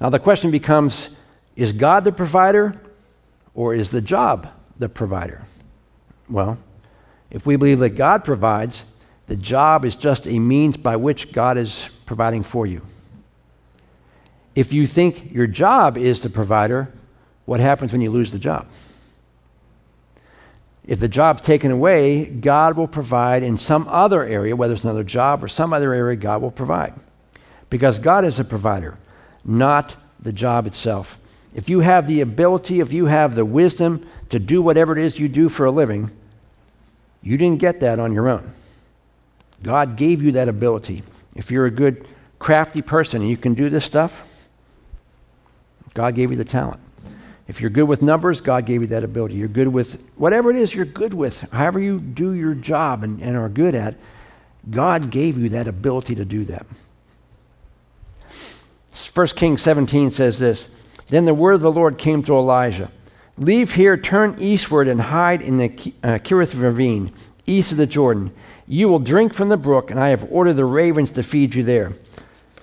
[0.00, 1.10] Now the question becomes
[1.56, 2.80] is God the provider
[3.54, 5.42] or is the job the provider?
[6.28, 6.58] Well,
[7.30, 8.84] if we believe that God provides,
[9.26, 12.80] the job is just a means by which God is providing for you.
[14.54, 16.90] If you think your job is the provider,
[17.44, 18.66] what happens when you lose the job?
[20.86, 25.04] If the job's taken away, God will provide in some other area, whether it's another
[25.04, 26.94] job or some other area, God will provide.
[27.68, 28.96] Because God is a provider,
[29.44, 31.18] not the job itself.
[31.54, 35.18] If you have the ability, if you have the wisdom to do whatever it is
[35.18, 36.10] you do for a living,
[37.22, 38.52] you didn't get that on your own.
[39.62, 41.02] God gave you that ability.
[41.36, 44.22] If you're a good, crafty person and you can do this stuff,
[45.94, 46.80] God gave you the talent.
[47.48, 49.34] If you're good with numbers, God gave you that ability.
[49.34, 53.20] You're good with whatever it is you're good with, however you do your job and,
[53.22, 53.94] and are good at,
[54.68, 56.66] God gave you that ability to do that.
[59.14, 60.68] 1 Kings 17 says this
[61.08, 62.90] Then the word of the Lord came to Elijah
[63.38, 65.66] Leave here, turn eastward, and hide in the
[66.02, 67.12] uh, Kerith ravine,
[67.46, 68.32] east of the Jordan.
[68.68, 71.62] You will drink from the brook, and I have ordered the ravens to feed you
[71.62, 71.92] there.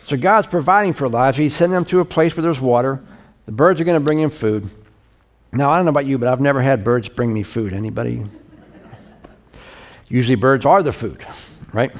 [0.03, 1.41] So God's providing for Elijah.
[1.41, 3.01] He's sending him to a place where there's water.
[3.45, 4.69] The birds are going to bring him food.
[5.53, 7.73] Now, I don't know about you, but I've never had birds bring me food.
[7.73, 8.25] Anybody?
[10.09, 11.25] Usually birds are the food,
[11.71, 11.91] right?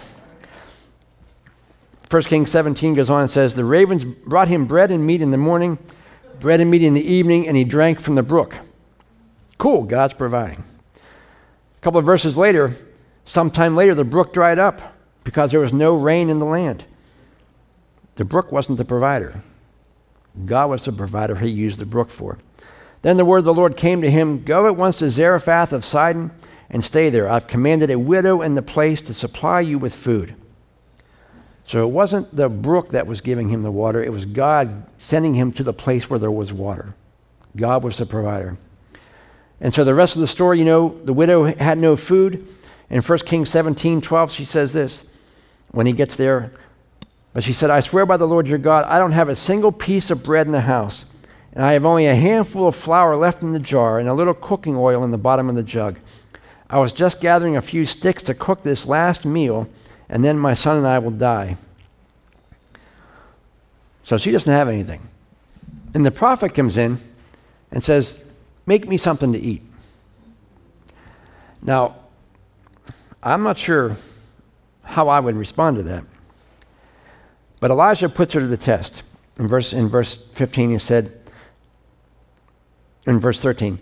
[2.10, 5.32] 1 Kings 17 goes on and says, The ravens brought him bread and meat in
[5.32, 5.80] the morning,
[6.40, 8.56] bread and meat in the evening, and he drank from the brook.
[9.58, 10.64] Cool, God's providing.
[10.96, 12.76] A couple of verses later,
[13.26, 16.84] sometime later, the brook dried up because there was no rain in the land.
[18.16, 19.42] The brook wasn't the provider.
[20.46, 22.38] God was the provider he used the brook for.
[23.02, 25.86] Then the word of the Lord came to him Go at once to Zarephath of
[25.86, 26.32] Sidon
[26.70, 27.30] and stay there.
[27.30, 30.36] I've commanded a widow in the place to supply you with food.
[31.66, 35.34] So it wasn't the brook that was giving him the water, it was God sending
[35.34, 36.94] him to the place where there was water.
[37.56, 38.58] God was the provider.
[39.62, 42.48] And so the rest of the story, you know, the widow had no food.
[42.90, 45.08] In 1 Kings 17 12, she says this
[45.72, 46.52] when he gets there.
[47.34, 49.72] But she said, I swear by the Lord your God, I don't have a single
[49.72, 51.06] piece of bread in the house,
[51.54, 54.36] and I have only a handful of flour left in the jar and a little
[54.36, 55.98] cooking oil in the bottom of the jug.
[56.70, 59.68] I was just gathering a few sticks to cook this last meal
[60.10, 61.58] and then my son and I will die.
[64.04, 65.02] So she doesn't have anything.
[65.94, 67.00] And the prophet comes in
[67.72, 68.20] and says,
[68.66, 69.62] Make me something to eat.
[71.62, 71.96] Now,
[73.24, 73.98] I'm not sure
[74.84, 76.04] how I would respond to that.
[77.60, 79.04] But Elijah puts her to the test.
[79.40, 81.20] In verse, in verse 15, he said,
[83.08, 83.80] in verse 13,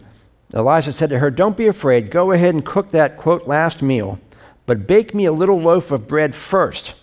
[0.54, 2.12] Elijah said to her, Don't be afraid.
[2.12, 4.20] Go ahead and cook that, quote, last meal
[4.66, 6.96] but bake me a little loaf of bread first,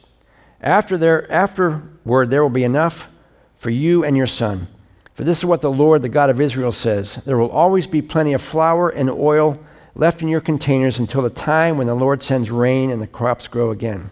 [0.60, 3.08] After there, afterward, there will be enough
[3.56, 4.68] for you and your son.
[5.14, 8.00] For this is what the Lord, the God of Israel, says There will always be
[8.00, 9.58] plenty of flour and oil
[9.98, 13.48] left in your containers until the time when the Lord sends rain and the crops
[13.48, 14.10] grow again.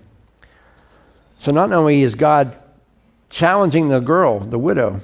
[1.39, 2.59] So not only is God
[3.31, 5.01] challenging the girl, the widow,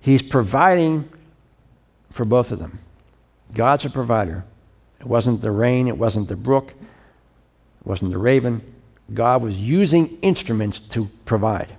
[0.00, 1.08] he's providing
[2.10, 2.78] for both of them.
[3.52, 4.44] God's a provider.
[5.00, 8.62] It wasn't the rain, it wasn't the brook, it wasn't the raven.
[9.12, 11.74] God was using instruments to provide.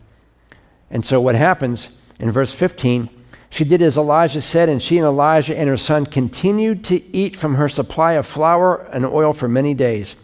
[0.90, 3.10] And so what happens in verse 15,
[3.52, 7.36] she did as Elijah said, and she and Elijah and her son continued to eat
[7.36, 10.16] from her supply of flour and oil for many days.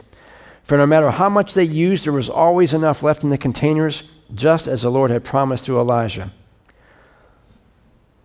[0.63, 4.03] For no matter how much they used, there was always enough left in the containers,
[4.33, 6.31] just as the Lord had promised to Elijah.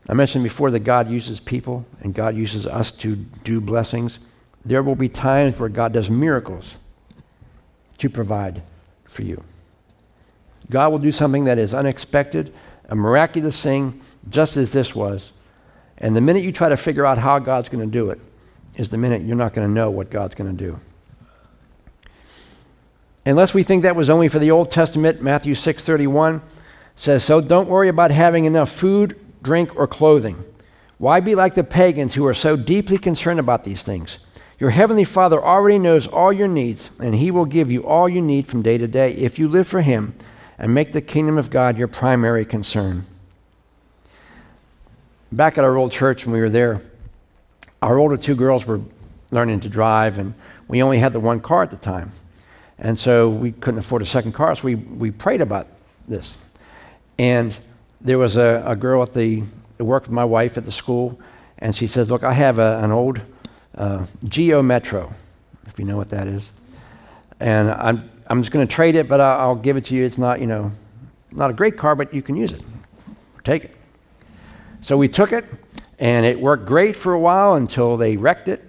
[0.08, 4.20] I mentioned before that God uses people and God uses us to do blessings.
[4.64, 6.76] There will be times where God does miracles
[7.98, 8.62] to provide
[9.04, 9.42] for you.
[10.70, 12.54] God will do something that is unexpected,
[12.88, 15.32] a miraculous thing, just as this was.
[15.98, 18.20] And the minute you try to figure out how God's going to do it,
[18.76, 20.78] is the minute you're not going to know what God's going to do.
[23.24, 26.40] Unless we think that was only for the Old Testament, Matthew 6:31
[26.96, 30.44] says, "So don't worry about having enough food, drink, or clothing.
[30.98, 34.18] Why be like the pagans who are so deeply concerned about these things?
[34.58, 38.22] Your heavenly Father already knows all your needs, and he will give you all you
[38.22, 40.14] need from day to day if you live for him
[40.58, 43.06] and make the kingdom of God your primary concern."
[45.32, 46.82] Back at our old church when we were there,
[47.80, 48.82] our older two girls were
[49.30, 50.34] learning to drive, and
[50.68, 52.12] we only had the one car at the time.
[52.78, 55.68] And so we couldn't afford a second car, so we, we prayed about
[56.06, 56.36] this.
[57.18, 57.56] And
[58.02, 59.42] there was a, a girl at the,
[59.78, 61.18] that worked with my wife at the school,
[61.58, 63.22] and she says, Look, I have a, an old
[63.74, 65.14] uh, Geo Metro,
[65.66, 66.52] if you know what that is.
[67.40, 70.04] And I'm, I'm just going to trade it, but I'll, I'll give it to you.
[70.04, 70.72] It's not, you know,
[71.30, 72.62] not a great car, but you can use it.
[73.44, 73.76] Take it.
[74.82, 75.44] So we took it,
[76.00, 78.68] and it worked great for a while until they wrecked it.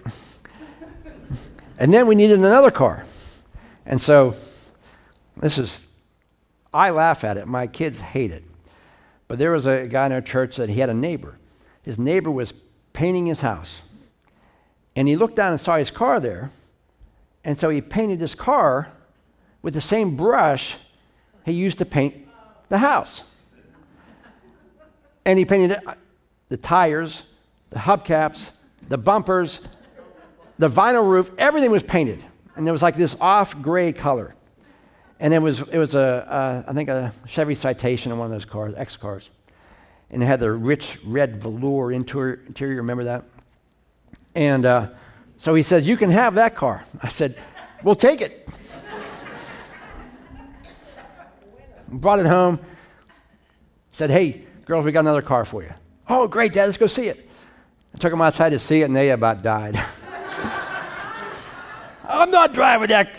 [1.80, 3.04] and then we needed another car.
[3.88, 4.36] And so,
[5.38, 5.84] this is,
[6.72, 7.48] I laugh at it.
[7.48, 8.44] My kids hate it.
[9.28, 11.40] But there was a guy in our church that he had a neighbor.
[11.82, 12.54] His neighbor was
[12.94, 13.82] painting his house.
[14.96, 16.52] And he looked down and saw his car there.
[17.44, 18.92] And so he painted his car
[19.64, 20.78] with the same brush
[21.44, 22.28] he used to paint
[22.70, 23.24] the house.
[25.26, 25.80] And he painted
[26.54, 27.24] the tires,
[27.72, 28.52] the hubcaps,
[28.88, 29.60] the bumpers,
[30.60, 32.24] the vinyl roof, everything was painted
[32.56, 34.36] and it was like this off gray color.
[35.20, 38.32] And it was, it was a, a, I think, a Chevy Citation in one of
[38.32, 39.32] those cars, X cars.
[40.12, 43.24] And it had the rich red velour interior, interior remember that?
[44.36, 44.90] And uh,
[45.38, 46.86] so he says, You can have that car.
[47.02, 47.36] I said,
[47.82, 48.48] We'll take it.
[51.88, 52.60] Brought it home.
[53.92, 55.74] Said, Hey, girls, we got another car for you.
[56.08, 57.30] Oh, great, Dad, let's go see it.
[57.94, 59.76] I took them outside to see it, and they about died.
[62.08, 63.10] I'm not driving that.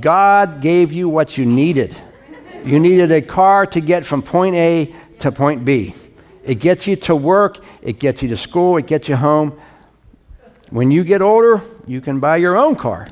[0.00, 1.96] God gave you what you needed.
[2.64, 5.94] You needed a car to get from point A to point B.
[6.44, 9.58] It gets you to work, it gets you to school, it gets you home.
[10.70, 13.08] When you get older, you can buy your own car.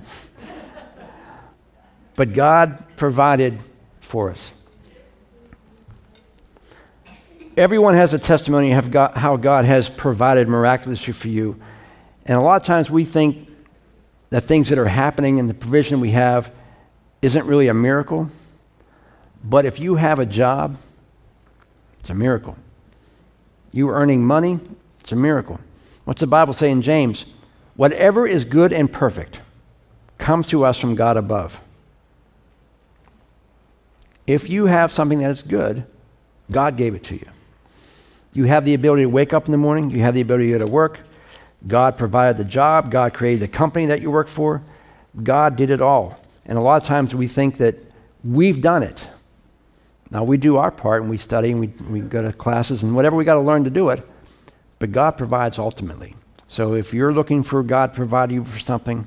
[2.16, 3.58] But God provided
[4.00, 4.52] for us.
[7.56, 11.58] Everyone has a testimony of how God has provided miraculously for you.
[12.26, 13.48] And a lot of times we think
[14.28, 16.52] that things that are happening and the provision we have
[17.22, 18.30] isn't really a miracle.
[19.42, 20.76] But if you have a job,
[22.00, 22.56] it's a miracle.
[23.72, 24.60] You earning money,
[25.00, 25.58] it's a miracle.
[26.04, 27.24] What's the Bible say in James?
[27.74, 29.40] Whatever is good and perfect
[30.18, 31.60] comes to us from God above.
[34.26, 35.86] If you have something that is good,
[36.50, 37.26] God gave it to you.
[38.36, 40.58] You have the ability to wake up in the morning, you have the ability to
[40.58, 41.00] go to work,
[41.66, 44.62] God provided the job, God created the company that you work for.
[45.22, 46.20] God did it all.
[46.44, 47.76] And a lot of times we think that
[48.22, 49.08] we've done it.
[50.10, 52.94] Now we do our part and we study and we, we go to classes and
[52.94, 54.06] whatever we got to learn to do it,
[54.80, 56.14] but God provides ultimately.
[56.46, 59.06] So if you're looking for God to provide you for something,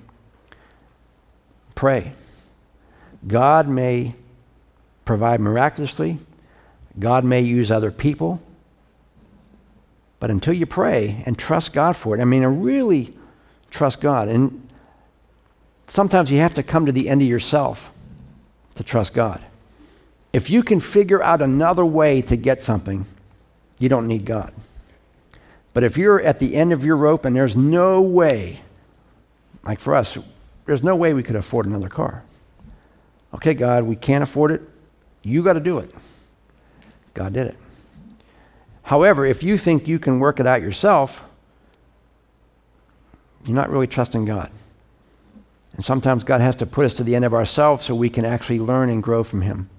[1.75, 2.13] pray.
[3.27, 4.15] God may
[5.05, 6.17] provide miraculously,
[6.97, 8.41] God may use other people.
[10.19, 13.17] But until you pray and trust God for it, I mean, I really
[13.71, 14.27] trust God.
[14.27, 14.67] And
[15.87, 17.91] sometimes you have to come to the end of yourself
[18.75, 19.43] to trust God.
[20.33, 23.05] If you can figure out another way to get something,
[23.79, 24.53] you don't need God.
[25.73, 28.61] But if you're at the end of your rope and there's no way,
[29.63, 30.17] like for us,
[30.65, 32.23] there's no way we could afford another car.
[33.33, 34.61] Okay, God, we can't afford it.
[35.23, 35.91] You got to do it.
[37.13, 37.57] God did it.
[38.89, 41.21] However, if you think you can work it out yourself,
[43.45, 44.49] you're not really trusting God.
[45.73, 48.25] And sometimes God has to put us to the end of ourselves so we can
[48.25, 49.69] actually learn and grow from Him.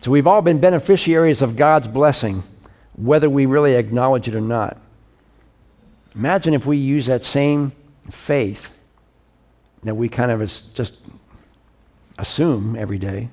[0.00, 2.42] So we've all been beneficiaries of God's blessing,
[2.94, 4.78] whether we really acknowledge it or not.
[6.14, 7.72] Imagine if we use that same
[8.10, 8.70] faith
[9.82, 10.40] that we kind of
[10.72, 10.96] just
[12.16, 13.28] assume every day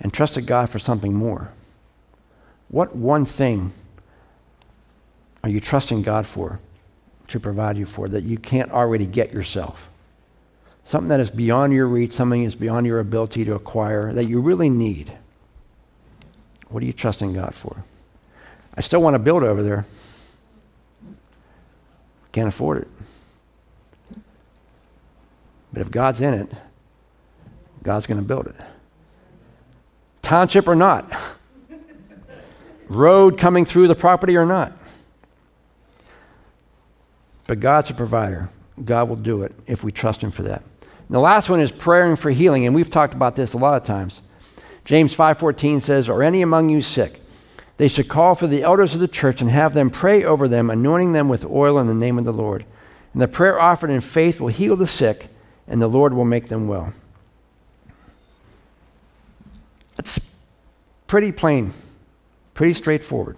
[0.00, 1.52] and trusted God for something more.
[2.70, 3.72] What one thing
[5.42, 6.60] are you trusting God for
[7.28, 9.88] to provide you for that you can't already get yourself?
[10.84, 14.28] Something that is beyond your reach, something that is beyond your ability to acquire that
[14.28, 15.12] you really need.
[16.68, 17.84] What are you trusting God for?
[18.74, 19.84] I still want to build over there.
[22.32, 22.88] Can't afford it.
[25.72, 26.52] But if God's in it,
[27.82, 28.56] God's going to build it.
[30.22, 31.10] Township or not,
[32.90, 34.72] road coming through the property or not.
[37.46, 38.50] But God's a provider.
[38.84, 40.62] God will do it if we trust Him for that.
[40.82, 43.80] And the last one is praying for healing, and we've talked about this a lot
[43.80, 44.20] of times.
[44.84, 47.22] James 5:14 says, "Are any among you sick?
[47.76, 50.68] They should call for the elders of the church and have them pray over them,
[50.68, 52.64] anointing them with oil in the name of the Lord.
[53.12, 55.28] And the prayer offered in faith will heal the sick,
[55.66, 56.92] and the Lord will make them well."
[59.98, 60.20] It's
[61.06, 61.72] pretty plain,
[62.54, 63.36] pretty straightforward.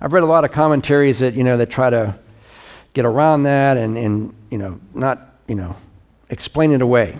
[0.00, 2.18] I've read a lot of commentaries that, you know, that try to
[2.92, 5.76] get around that and, and you know, not, you know,
[6.28, 7.16] explain it away.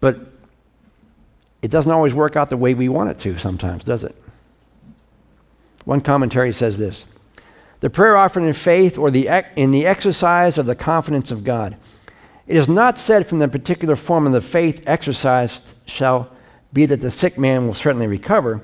[0.00, 0.18] But
[1.62, 4.14] it doesn't always work out the way we want it to sometimes, does it?
[5.84, 7.04] One commentary says this
[7.80, 11.76] The prayer offered in faith or the, in the exercise of the confidence of God.
[12.46, 16.30] It is not said from the particular form of the faith exercised shall
[16.72, 18.62] be that the sick man will certainly recover,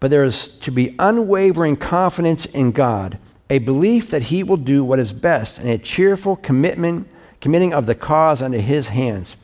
[0.00, 3.18] but there is to be unwavering confidence in God,
[3.50, 7.06] a belief that he will do what is best, and a cheerful commitment,
[7.40, 9.36] committing of the cause unto his hands.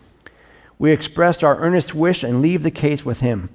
[0.78, 3.50] We expressed our earnest wish and leave the case with him.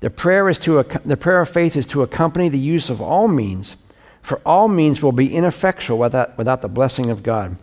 [0.00, 3.26] The prayer, is to, the prayer of faith is to accompany the use of all
[3.26, 3.76] means,
[4.22, 7.56] for all means will be ineffectual without, without the blessing of God.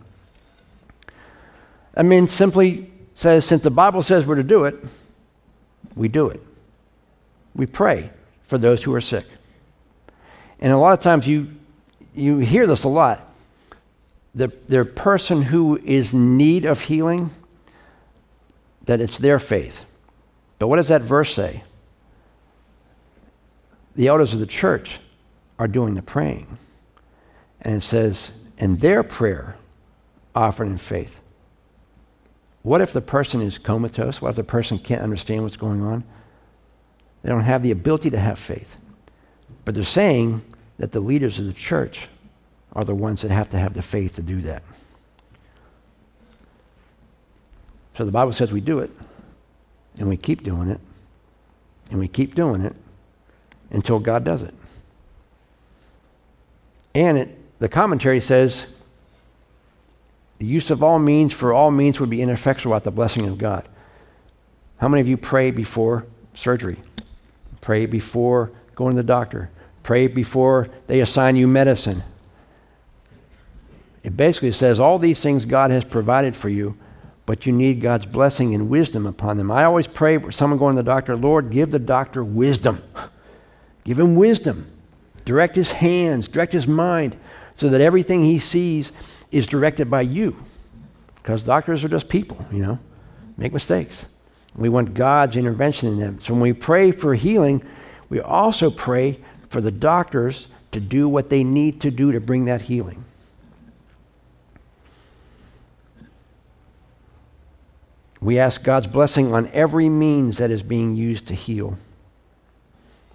[1.96, 4.76] I mean, simply says, since the Bible says we're to do it,
[5.94, 6.40] we do it.
[7.54, 8.10] We pray
[8.52, 9.24] for those who are sick.
[10.60, 11.48] And a lot of times you,
[12.14, 13.34] you hear this a lot.
[14.34, 17.30] The, the person who is in need of healing,
[18.84, 19.86] that it's their faith.
[20.58, 21.64] But what does that verse say?
[23.96, 25.00] The elders of the church
[25.58, 26.58] are doing the praying.
[27.62, 29.56] And it says, and their prayer
[30.34, 31.20] offered in faith.
[32.60, 34.20] What if the person is comatose?
[34.20, 36.04] What if the person can't understand what's going on?
[37.22, 38.76] They don't have the ability to have faith.
[39.64, 40.42] But they're saying
[40.78, 42.08] that the leaders of the church
[42.72, 44.62] are the ones that have to have the faith to do that.
[47.94, 48.90] So the Bible says we do it,
[49.98, 50.80] and we keep doing it,
[51.90, 52.74] and we keep doing it
[53.70, 54.54] until God does it.
[56.94, 58.66] And it, the commentary says
[60.38, 63.38] the use of all means for all means would be ineffectual without the blessing of
[63.38, 63.68] God.
[64.78, 66.78] How many of you pray before surgery?
[67.62, 69.50] Pray before going to the doctor?
[69.82, 72.02] Pray before they assign you medicine?
[74.02, 76.76] It basically says all these things God has provided for you,
[77.24, 79.50] but you need God's blessing and wisdom upon them.
[79.50, 82.82] I always pray for someone going to the doctor, Lord, give the doctor wisdom.
[83.84, 84.70] give him wisdom.
[85.24, 87.16] Direct his hands, direct his mind,
[87.54, 88.92] so that everything he sees
[89.30, 90.36] is directed by you.
[91.14, 92.80] Because doctors are just people, you know,
[93.36, 94.04] make mistakes.
[94.54, 96.20] We want God's intervention in them.
[96.20, 97.62] So when we pray for healing,
[98.08, 102.46] we also pray for the doctors to do what they need to do to bring
[102.46, 103.04] that healing.
[108.20, 111.76] We ask God's blessing on every means that is being used to heal.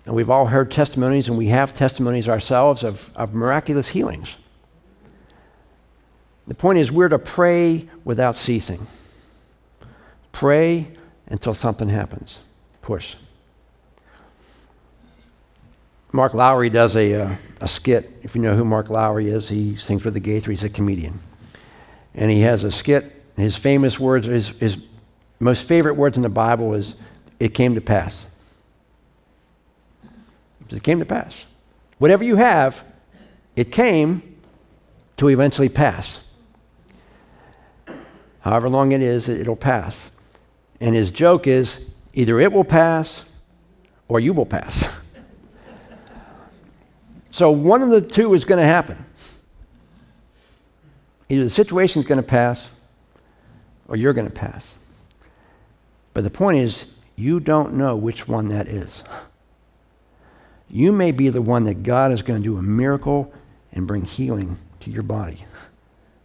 [0.05, 4.35] And we've all heard testimonies, and we have testimonies ourselves of, of miraculous healings.
[6.47, 8.87] The point is, we're to pray without ceasing.
[10.31, 10.87] Pray
[11.27, 12.39] until something happens.
[12.81, 13.15] Push.
[16.11, 18.19] Mark Lowry does a, uh, a skit.
[18.23, 20.51] If you know who Mark Lowry is, he sings with the Gaither.
[20.51, 21.19] He's a comedian.
[22.15, 23.23] And he has a skit.
[23.35, 24.77] His famous words, his, his
[25.39, 26.95] most favorite words in the Bible is,
[27.39, 28.25] It came to pass.
[30.69, 31.45] It came to pass.
[31.99, 32.83] Whatever you have,
[33.55, 34.37] it came
[35.17, 36.19] to eventually pass.
[38.41, 40.09] However long it is, it'll pass.
[40.79, 41.81] And his joke is
[42.13, 43.25] either it will pass
[44.07, 44.87] or you will pass.
[47.29, 49.03] so one of the two is going to happen.
[51.29, 52.69] Either the situation is going to pass
[53.87, 54.75] or you're going to pass.
[56.13, 59.03] But the point is, you don't know which one that is.
[60.69, 63.33] You may be the one that God is going to do a miracle
[63.71, 65.45] and bring healing to your body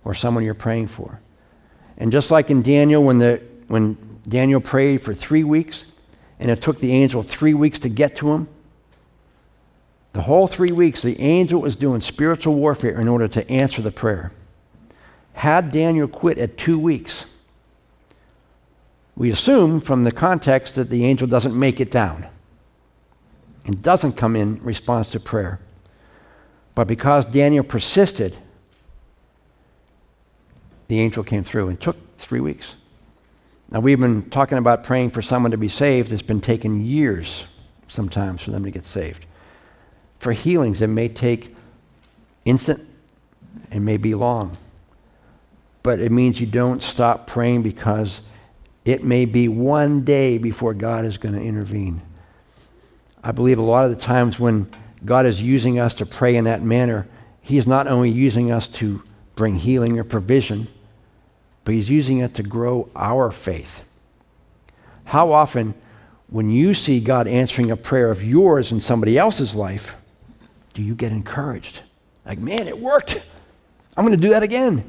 [0.05, 1.20] or someone you're praying for.
[1.96, 3.96] And just like in Daniel, when, the, when
[4.29, 5.87] Daniel prayed for three weeks,
[6.39, 8.49] and it took the angel three weeks to get to him,
[10.12, 13.91] the whole three weeks, the angel was doing spiritual warfare in order to answer the
[13.91, 14.33] prayer.
[15.33, 17.25] Had Daniel quit at two weeks,
[19.16, 22.27] we assume from the context that the angel doesn't make it down
[23.64, 25.61] and doesn't come in response to prayer.
[26.75, 28.37] But because Daniel persisted,
[30.89, 32.75] the angel came through and took three weeks.
[33.73, 36.12] Now, we've been talking about praying for someone to be saved.
[36.12, 37.47] It's been taking years
[37.89, 39.25] sometimes for them to get saved.
[40.18, 41.57] For healings, it may take
[42.45, 42.87] instant,
[43.70, 44.59] it may be long.
[45.83, 48.20] But it means you don't stop praying because
[48.85, 52.03] it may be one day before God is going to intervene.
[53.25, 54.68] I believe a lot of the times when
[55.07, 57.09] God is using us to pray in that manner,
[57.41, 59.03] He is not only using us to
[59.35, 60.68] bring healing or provision,
[61.65, 63.83] but He's using it to grow our faith.
[65.05, 65.75] How often,
[66.29, 69.95] when you see God answering a prayer of yours in somebody else's life,
[70.75, 71.83] do you get encouraged?
[72.25, 73.21] Like, man, it worked.
[73.97, 74.85] I'm going to do that again.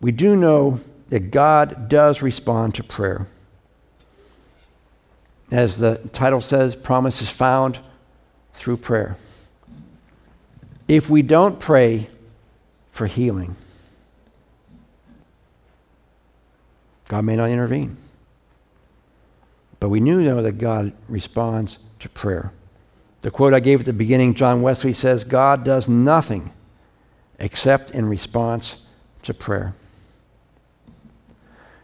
[0.00, 3.26] We do know that God does respond to prayer.
[5.50, 7.78] As the title says, promise is found
[8.52, 9.16] through prayer.
[10.88, 12.08] If we don't pray
[12.94, 13.56] for healing,
[17.08, 17.96] God may not intervene.
[19.80, 22.52] But we knew, though, that God responds to prayer.
[23.22, 26.52] The quote I gave at the beginning, John Wesley says, God does nothing
[27.40, 28.76] except in response
[29.24, 29.74] to prayer.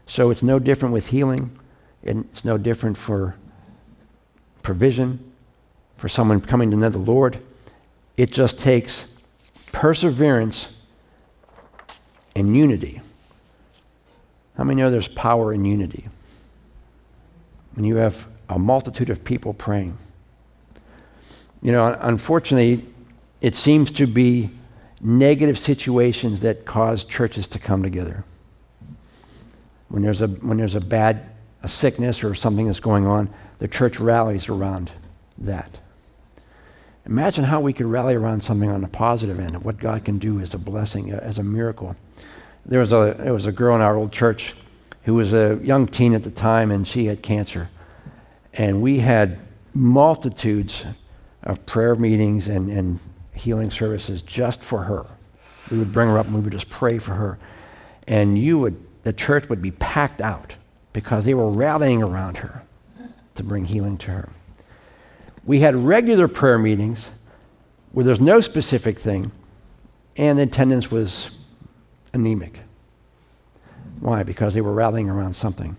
[0.07, 1.59] So it's no different with healing,
[2.05, 3.35] and it's no different for
[4.63, 5.33] provision
[5.97, 7.41] for someone coming to know the Lord.
[8.17, 9.07] It just takes
[9.73, 10.69] perseverance
[12.35, 13.01] and unity.
[14.57, 16.09] How many know there's power in unity?
[17.75, 19.97] When you have a multitude of people praying.
[21.63, 22.85] You know, unfortunately,
[23.41, 24.51] it seems to be
[25.01, 28.25] negative situations that cause churches to come together.
[29.89, 31.31] When there's a, when there's a bad
[31.63, 34.91] a sickness or something that's going on, the church rallies around
[35.39, 35.79] that.
[37.07, 40.19] Imagine how we could rally around something on the positive end of what God can
[40.19, 41.97] do as a blessing, uh, as a miracle.
[42.67, 44.55] There was a, there was a girl in our old church
[45.05, 47.71] who was a young teen at the time, and she had cancer.
[48.53, 49.39] And we had
[49.75, 50.85] multitudes
[51.43, 52.99] of prayer meetings and, and
[53.33, 55.07] healing services just for her.
[55.71, 57.39] We would bring her up and we would just pray for her.
[58.07, 60.55] And you would, the church would be packed out
[60.93, 62.63] because they were rallying around her
[63.37, 64.29] to bring healing to her.
[65.51, 67.11] We had regular prayer meetings
[67.91, 69.33] where there's no specific thing,
[70.17, 71.33] and the attendance was
[72.13, 72.61] anemic.
[73.99, 74.23] Why?
[74.23, 75.77] Because they were rallying around something.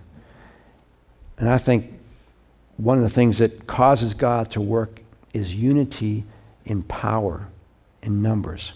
[1.37, 1.97] And I think
[2.75, 4.99] one of the things that causes God to work
[5.33, 6.25] is unity
[6.65, 7.47] in power,
[8.03, 8.73] in numbers.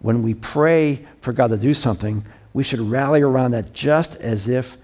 [0.00, 4.48] When we pray for God to do something, we should rally around that just as
[4.48, 4.76] if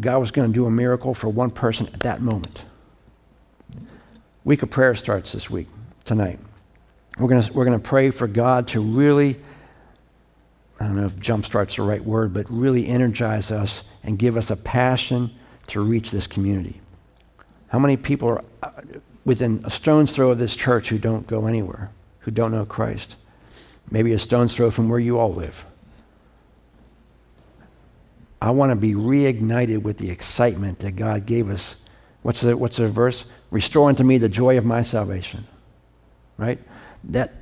[0.00, 2.64] God was going to do a miracle for one person at that moment.
[4.46, 5.66] Week of prayer starts this week,
[6.04, 6.38] tonight.
[7.18, 9.40] We're going we're to pray for God to really,
[10.78, 14.52] I don't know if jumpstart's the right word, but really energize us and give us
[14.52, 15.32] a passion
[15.66, 16.80] to reach this community.
[17.70, 18.70] How many people are uh,
[19.24, 21.90] within a stone's throw of this church who don't go anywhere,
[22.20, 23.16] who don't know Christ?
[23.90, 25.64] Maybe a stone's throw from where you all live.
[28.40, 31.74] I want to be reignited with the excitement that God gave us.
[32.26, 33.24] What's the, what's the verse?
[33.52, 35.46] Restore unto me the joy of my salvation.
[36.36, 36.58] Right?
[37.04, 37.34] That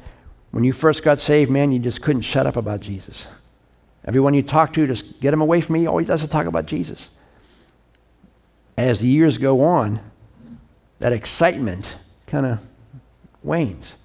[0.50, 3.26] when you first got saved, man, you just couldn't shut up about Jesus.
[4.04, 5.86] Everyone you talk to, just get him away from me.
[5.86, 7.08] All he does is talk about Jesus.
[8.76, 10.00] As the years go on,
[10.98, 12.58] that excitement kind of
[13.42, 13.96] wanes.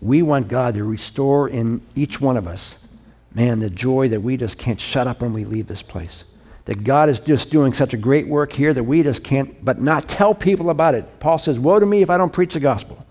[0.00, 2.74] We want God to restore in each one of us
[3.32, 6.24] man, the joy that we just can't shut up when we leave this place.
[6.70, 9.80] That God is just doing such a great work here that we just can't but
[9.80, 11.18] not tell people about it.
[11.18, 13.04] Paul says, Woe to me if I don't preach the gospel.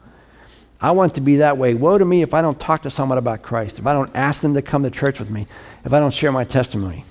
[0.80, 1.74] I want to be that way.
[1.74, 4.40] Woe to me if I don't talk to someone about Christ, if I don't ask
[4.40, 5.46] them to come to church with me,
[5.84, 7.04] if I don't share my testimony.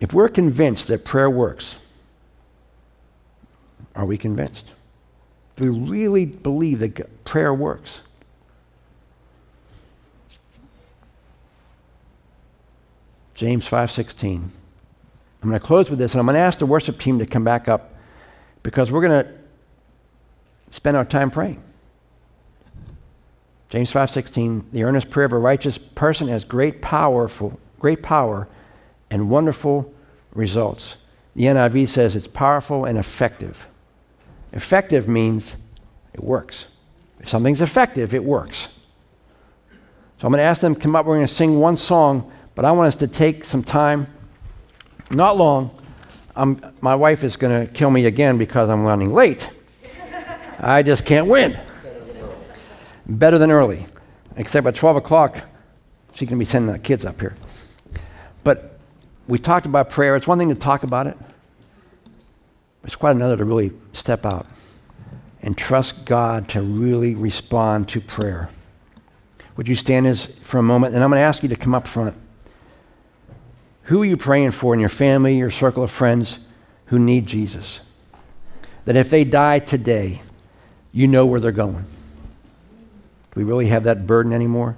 [0.00, 1.76] If we're convinced that prayer works,
[3.94, 4.72] are we convinced?
[5.56, 8.00] Do we really believe that prayer works?
[13.34, 14.50] James 5:16.
[15.42, 17.26] I'm going to close with this and I'm going to ask the worship team to
[17.26, 17.94] come back up
[18.62, 19.32] because we're going to
[20.70, 21.60] spend our time praying.
[23.70, 28.48] James 5:16, the earnest prayer of a righteous person has great powerful great power
[29.10, 29.92] and wonderful
[30.34, 30.96] results.
[31.34, 33.66] The NIV says it's powerful and effective.
[34.52, 35.56] Effective means
[36.14, 36.66] it works.
[37.18, 38.68] If something's effective, it works.
[40.18, 41.04] So I'm going to ask them to come up.
[41.04, 44.06] We're going to sing one song, but I want us to take some time,
[45.10, 45.70] not long.
[46.34, 49.48] I'm, my wife is going to kill me again because I'm running late.
[50.58, 51.58] I just can't win.
[53.06, 53.86] Better than early.
[54.36, 55.42] Except at 12 o'clock,
[56.14, 57.34] she can be sending the kids up here.
[58.44, 58.78] But
[59.28, 60.16] we talked about prayer.
[60.16, 61.16] It's one thing to talk about it,
[62.84, 64.46] it's quite another to really step out
[65.42, 68.48] and trust God to really respond to prayer.
[69.56, 70.94] Would you stand as for a moment?
[70.94, 72.16] And I'm going to ask you to come up front.
[73.84, 76.38] Who are you praying for in your family, your circle of friends
[76.86, 77.80] who need Jesus?
[78.84, 80.22] That if they die today,
[80.92, 81.84] you know where they're going.
[81.84, 84.76] Do we really have that burden anymore?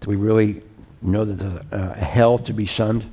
[0.00, 0.62] Do we really
[1.00, 3.10] know that there's a, hell to be shunned?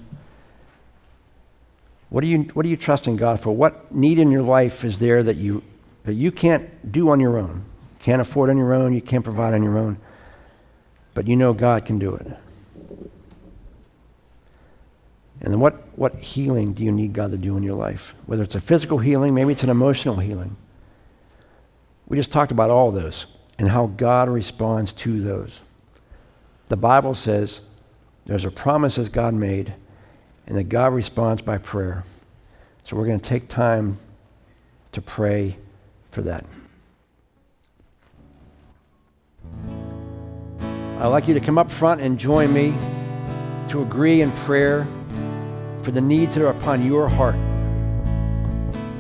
[2.10, 3.56] What are, you, what are you trusting God for?
[3.56, 5.64] What need in your life is there that you,
[6.04, 7.66] that you can't do on your own?
[8.00, 9.98] Can't afford on your own, you can't provide on your own,
[11.14, 12.28] but you know God can do it.
[15.44, 18.16] And then what, what healing do you need God to do in your life?
[18.26, 20.56] Whether it's a physical healing, maybe it's an emotional healing.
[22.08, 23.26] We just talked about all those
[23.60, 25.60] and how God responds to those.
[26.70, 27.60] The Bible says
[28.26, 29.74] there's a promise that God made
[30.48, 32.06] and that God responds by prayer.
[32.86, 34.00] So we're going to take time
[34.94, 35.58] to pray
[36.12, 36.46] for that.
[41.00, 42.74] I'd like you to come up front and join me
[43.68, 44.88] to agree in prayer
[45.84, 47.36] for the needs that are upon your heart.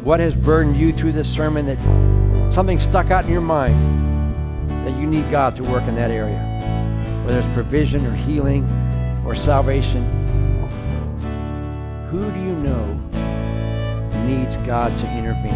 [0.03, 3.75] What has burdened you through this sermon that something stuck out in your mind
[4.85, 6.39] that you need God to work in that area?
[7.25, 8.65] Whether it's provision or healing
[9.25, 10.03] or salvation.
[12.11, 12.85] Who do you know
[14.25, 15.53] needs God to intervene?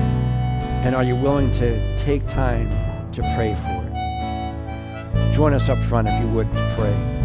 [0.83, 2.69] And are you willing to take time
[3.11, 5.35] to pray for it?
[5.35, 7.16] Join us up front if you would to pray.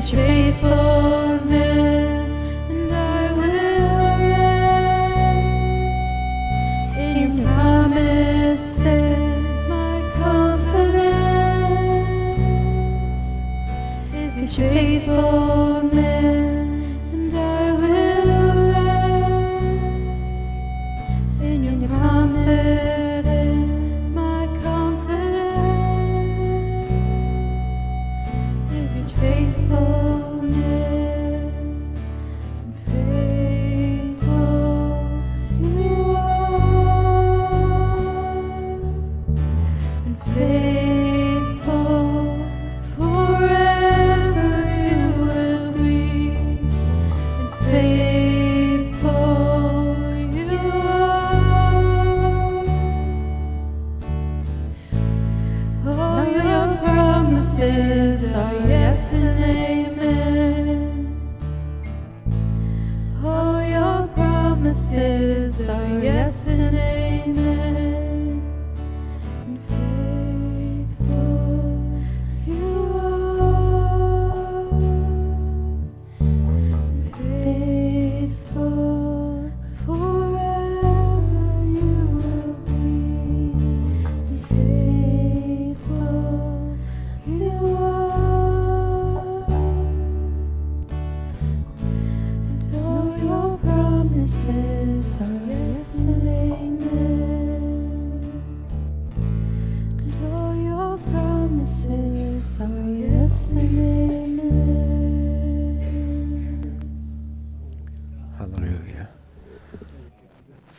[0.00, 2.30] Is your faithfulness,
[2.70, 6.08] and I will rest
[6.98, 8.88] in your promises.
[9.68, 11.20] My confidence
[14.16, 15.79] is your faithfulness,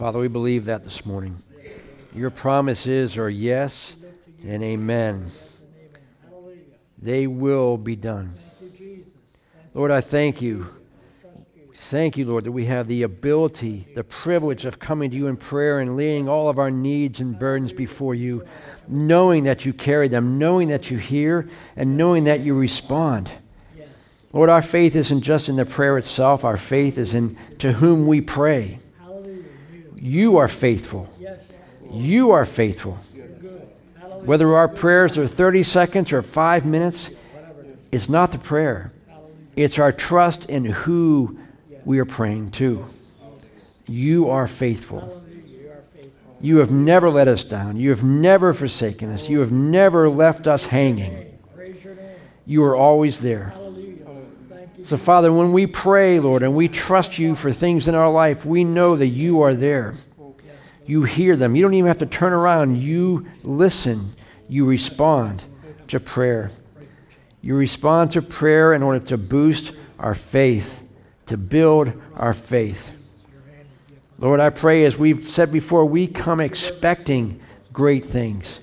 [0.01, 1.43] Father, we believe that this morning.
[2.15, 3.95] Your promises are yes
[4.43, 5.29] and amen.
[6.99, 8.33] They will be done.
[9.75, 10.67] Lord, I thank you.
[11.75, 15.37] Thank you, Lord, that we have the ability, the privilege of coming to you in
[15.37, 18.43] prayer and laying all of our needs and burdens before you,
[18.87, 23.29] knowing that you carry them, knowing that you hear, and knowing that you respond.
[24.33, 28.07] Lord, our faith isn't just in the prayer itself, our faith is in to whom
[28.07, 28.79] we pray.
[30.01, 31.07] You are faithful.
[31.91, 32.97] You are faithful.
[34.25, 37.11] Whether our prayers are 30 seconds or five minutes,
[37.91, 38.91] it's not the prayer.
[39.55, 41.37] It's our trust in who
[41.85, 42.85] we are praying to.
[43.85, 45.21] You are faithful.
[46.39, 47.77] You have never let us down.
[47.77, 49.29] You have never forsaken us.
[49.29, 51.37] You have never left us hanging.
[52.47, 53.53] You are always there.
[54.83, 58.45] So, Father, when we pray, Lord, and we trust you for things in our life,
[58.45, 59.95] we know that you are there.
[60.85, 61.55] You hear them.
[61.55, 62.77] You don't even have to turn around.
[62.77, 64.15] You listen.
[64.49, 65.43] You respond
[65.89, 66.51] to prayer.
[67.41, 70.83] You respond to prayer in order to boost our faith,
[71.27, 72.91] to build our faith.
[74.19, 77.39] Lord, I pray as we've said before, we come expecting
[77.73, 78.59] great things.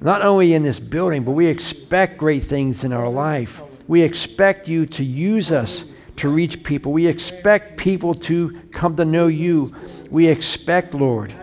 [0.00, 3.62] Not only in this building, but we expect great things in our life.
[3.88, 5.84] We expect you to use us
[6.16, 6.92] to reach people.
[6.92, 9.74] We expect people to come to know you.
[10.10, 11.34] We expect, Lord,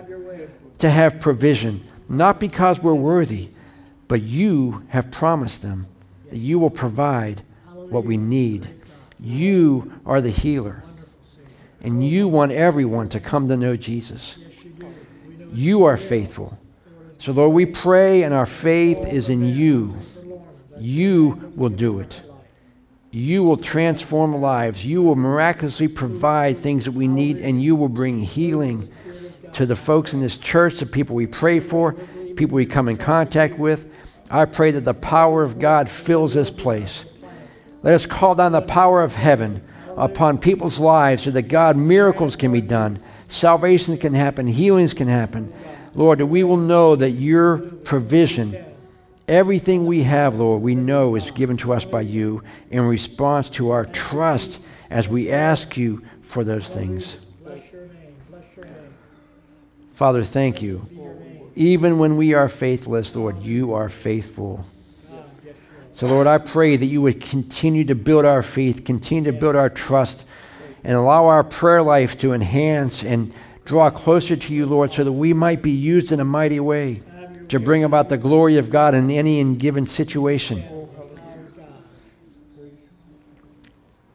[0.80, 3.50] to have provision, not because we're worthy,
[4.08, 5.88] but you have promised them
[6.30, 7.44] that you will provide
[7.90, 8.68] what we need.
[9.20, 10.84] You are the healer,
[11.82, 14.38] and you want everyone to come to know Jesus.
[15.54, 16.58] You are faithful.
[17.20, 19.96] So, Lord, we pray, and our faith is in you.
[20.78, 22.22] You will do it.
[23.16, 24.84] You will transform lives.
[24.84, 28.90] You will miraculously provide things that we need, and you will bring healing
[29.52, 31.94] to the folks in this church, the people we pray for,
[32.36, 33.86] people we come in contact with.
[34.32, 37.06] I pray that the power of God fills this place.
[37.84, 39.64] Let us call down the power of heaven
[39.96, 42.98] upon people's lives so that God, miracles can be done,
[43.28, 45.54] salvation can happen, healings can happen.
[45.94, 48.66] Lord, that we will know that your provision,
[49.28, 53.70] everything we have, Lord, we know is given to us by you in response to
[53.72, 54.60] our trust
[54.90, 57.18] as we ask you for those things.
[59.96, 60.88] Father, thank you.
[61.56, 64.66] Even when we are faithless, Lord, you are faithful.
[65.94, 69.56] So, Lord, I pray that you would continue to build our faith, continue to build
[69.56, 70.26] our trust,
[70.84, 73.32] and allow our prayer life to enhance and
[73.66, 77.04] draw closer to you, Lord, so that we might be used in a mighty way
[77.54, 80.84] to bring about the glory of God in any given situation.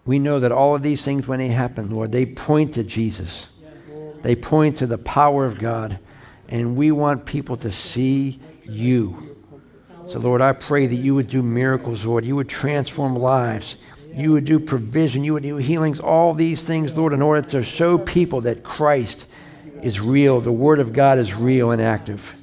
[0.08, 3.46] we know that all of these things, when they happen, Lord, they point to Jesus.
[4.22, 5.98] They point to the power of God.
[6.48, 9.36] And we want people to see you.
[10.06, 12.24] So, Lord, I pray that you would do miracles, Lord.
[12.24, 13.76] You would transform lives.
[14.14, 15.24] You would do provision.
[15.24, 19.26] You would do healings, all these things, Lord, in order to show people that Christ
[19.82, 20.40] is real.
[20.40, 22.34] The Word of God is real and active.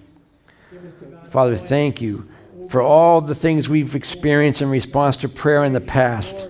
[1.36, 2.30] Father, thank you
[2.70, 6.48] for all the things we've experienced in response to prayer in the past.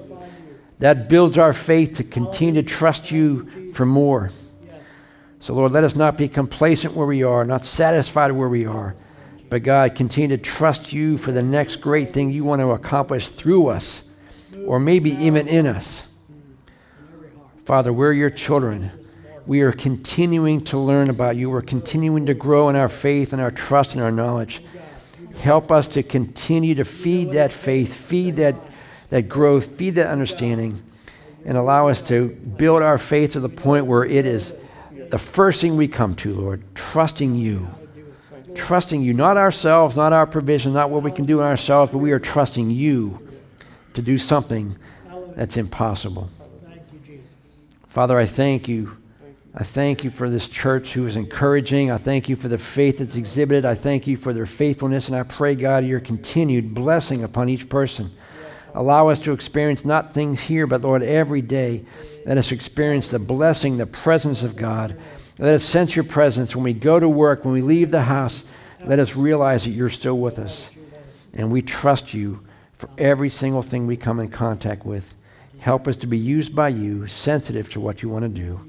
[0.77, 4.29] That builds our faith to continue to trust you for more.
[5.39, 8.95] So, Lord, let us not be complacent where we are, not satisfied where we are.
[9.49, 13.29] But, God, continue to trust you for the next great thing you want to accomplish
[13.29, 14.03] through us,
[14.67, 16.03] or maybe even in us.
[17.65, 18.91] Father, we're your children.
[19.45, 21.51] We are continuing to learn about you.
[21.51, 24.63] We're continuing to grow in our faith and our trust and our knowledge.
[25.37, 28.55] Help us to continue to feed that faith, feed that,
[29.09, 30.81] that growth, feed that understanding,
[31.45, 34.53] and allow us to build our faith to the point where it is
[35.09, 37.67] the first thing we come to, Lord, trusting you.
[38.55, 41.97] Trusting you, not ourselves, not our provision, not what we can do in ourselves, but
[41.97, 43.19] we are trusting you
[43.93, 44.77] to do something
[45.35, 46.29] that's impossible.
[47.89, 48.97] Father, I thank you.
[49.57, 51.89] I thank you for this church who is encouraging.
[51.89, 53.63] I thank you for the faith that's exhibited.
[53.63, 55.07] I thank you for their faithfulness.
[55.07, 58.11] And I pray, God, your continued blessing upon each person.
[58.73, 61.85] Allow us to experience not things here, but Lord, every day.
[62.25, 64.97] Let us experience the blessing, the presence of God.
[65.39, 68.43] Let us sense your presence when we go to work, when we leave the house.
[68.83, 70.69] Let us realize that you're still with us.
[71.33, 75.13] And we trust you for every single thing we come in contact with.
[75.59, 78.59] Help us to be used by you, sensitive to what you want to do.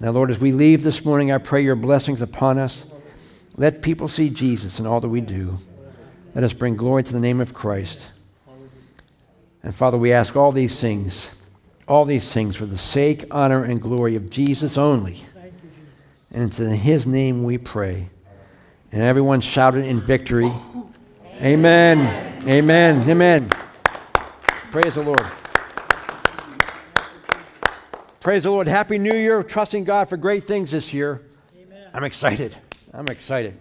[0.00, 2.86] Now, Lord, as we leave this morning, I pray your blessings upon us.
[3.56, 5.58] Let people see Jesus in all that we do.
[6.34, 8.06] Let us bring glory to the name of Christ.
[9.64, 11.32] And Father, we ask all these things,
[11.88, 15.24] all these things for the sake, honor, and glory of Jesus only.
[16.30, 18.10] And it's in his name we pray.
[18.92, 20.52] And everyone shouted in victory.
[21.40, 22.44] Amen.
[22.46, 23.10] Amen.
[23.10, 23.50] Amen.
[24.70, 25.26] Praise the Lord.
[28.20, 28.66] Praise the Lord.
[28.66, 29.42] Happy New Year.
[29.42, 31.22] Trusting God for great things this year.
[31.56, 31.88] Amen.
[31.94, 32.56] I'm excited.
[32.92, 33.58] I'm excited.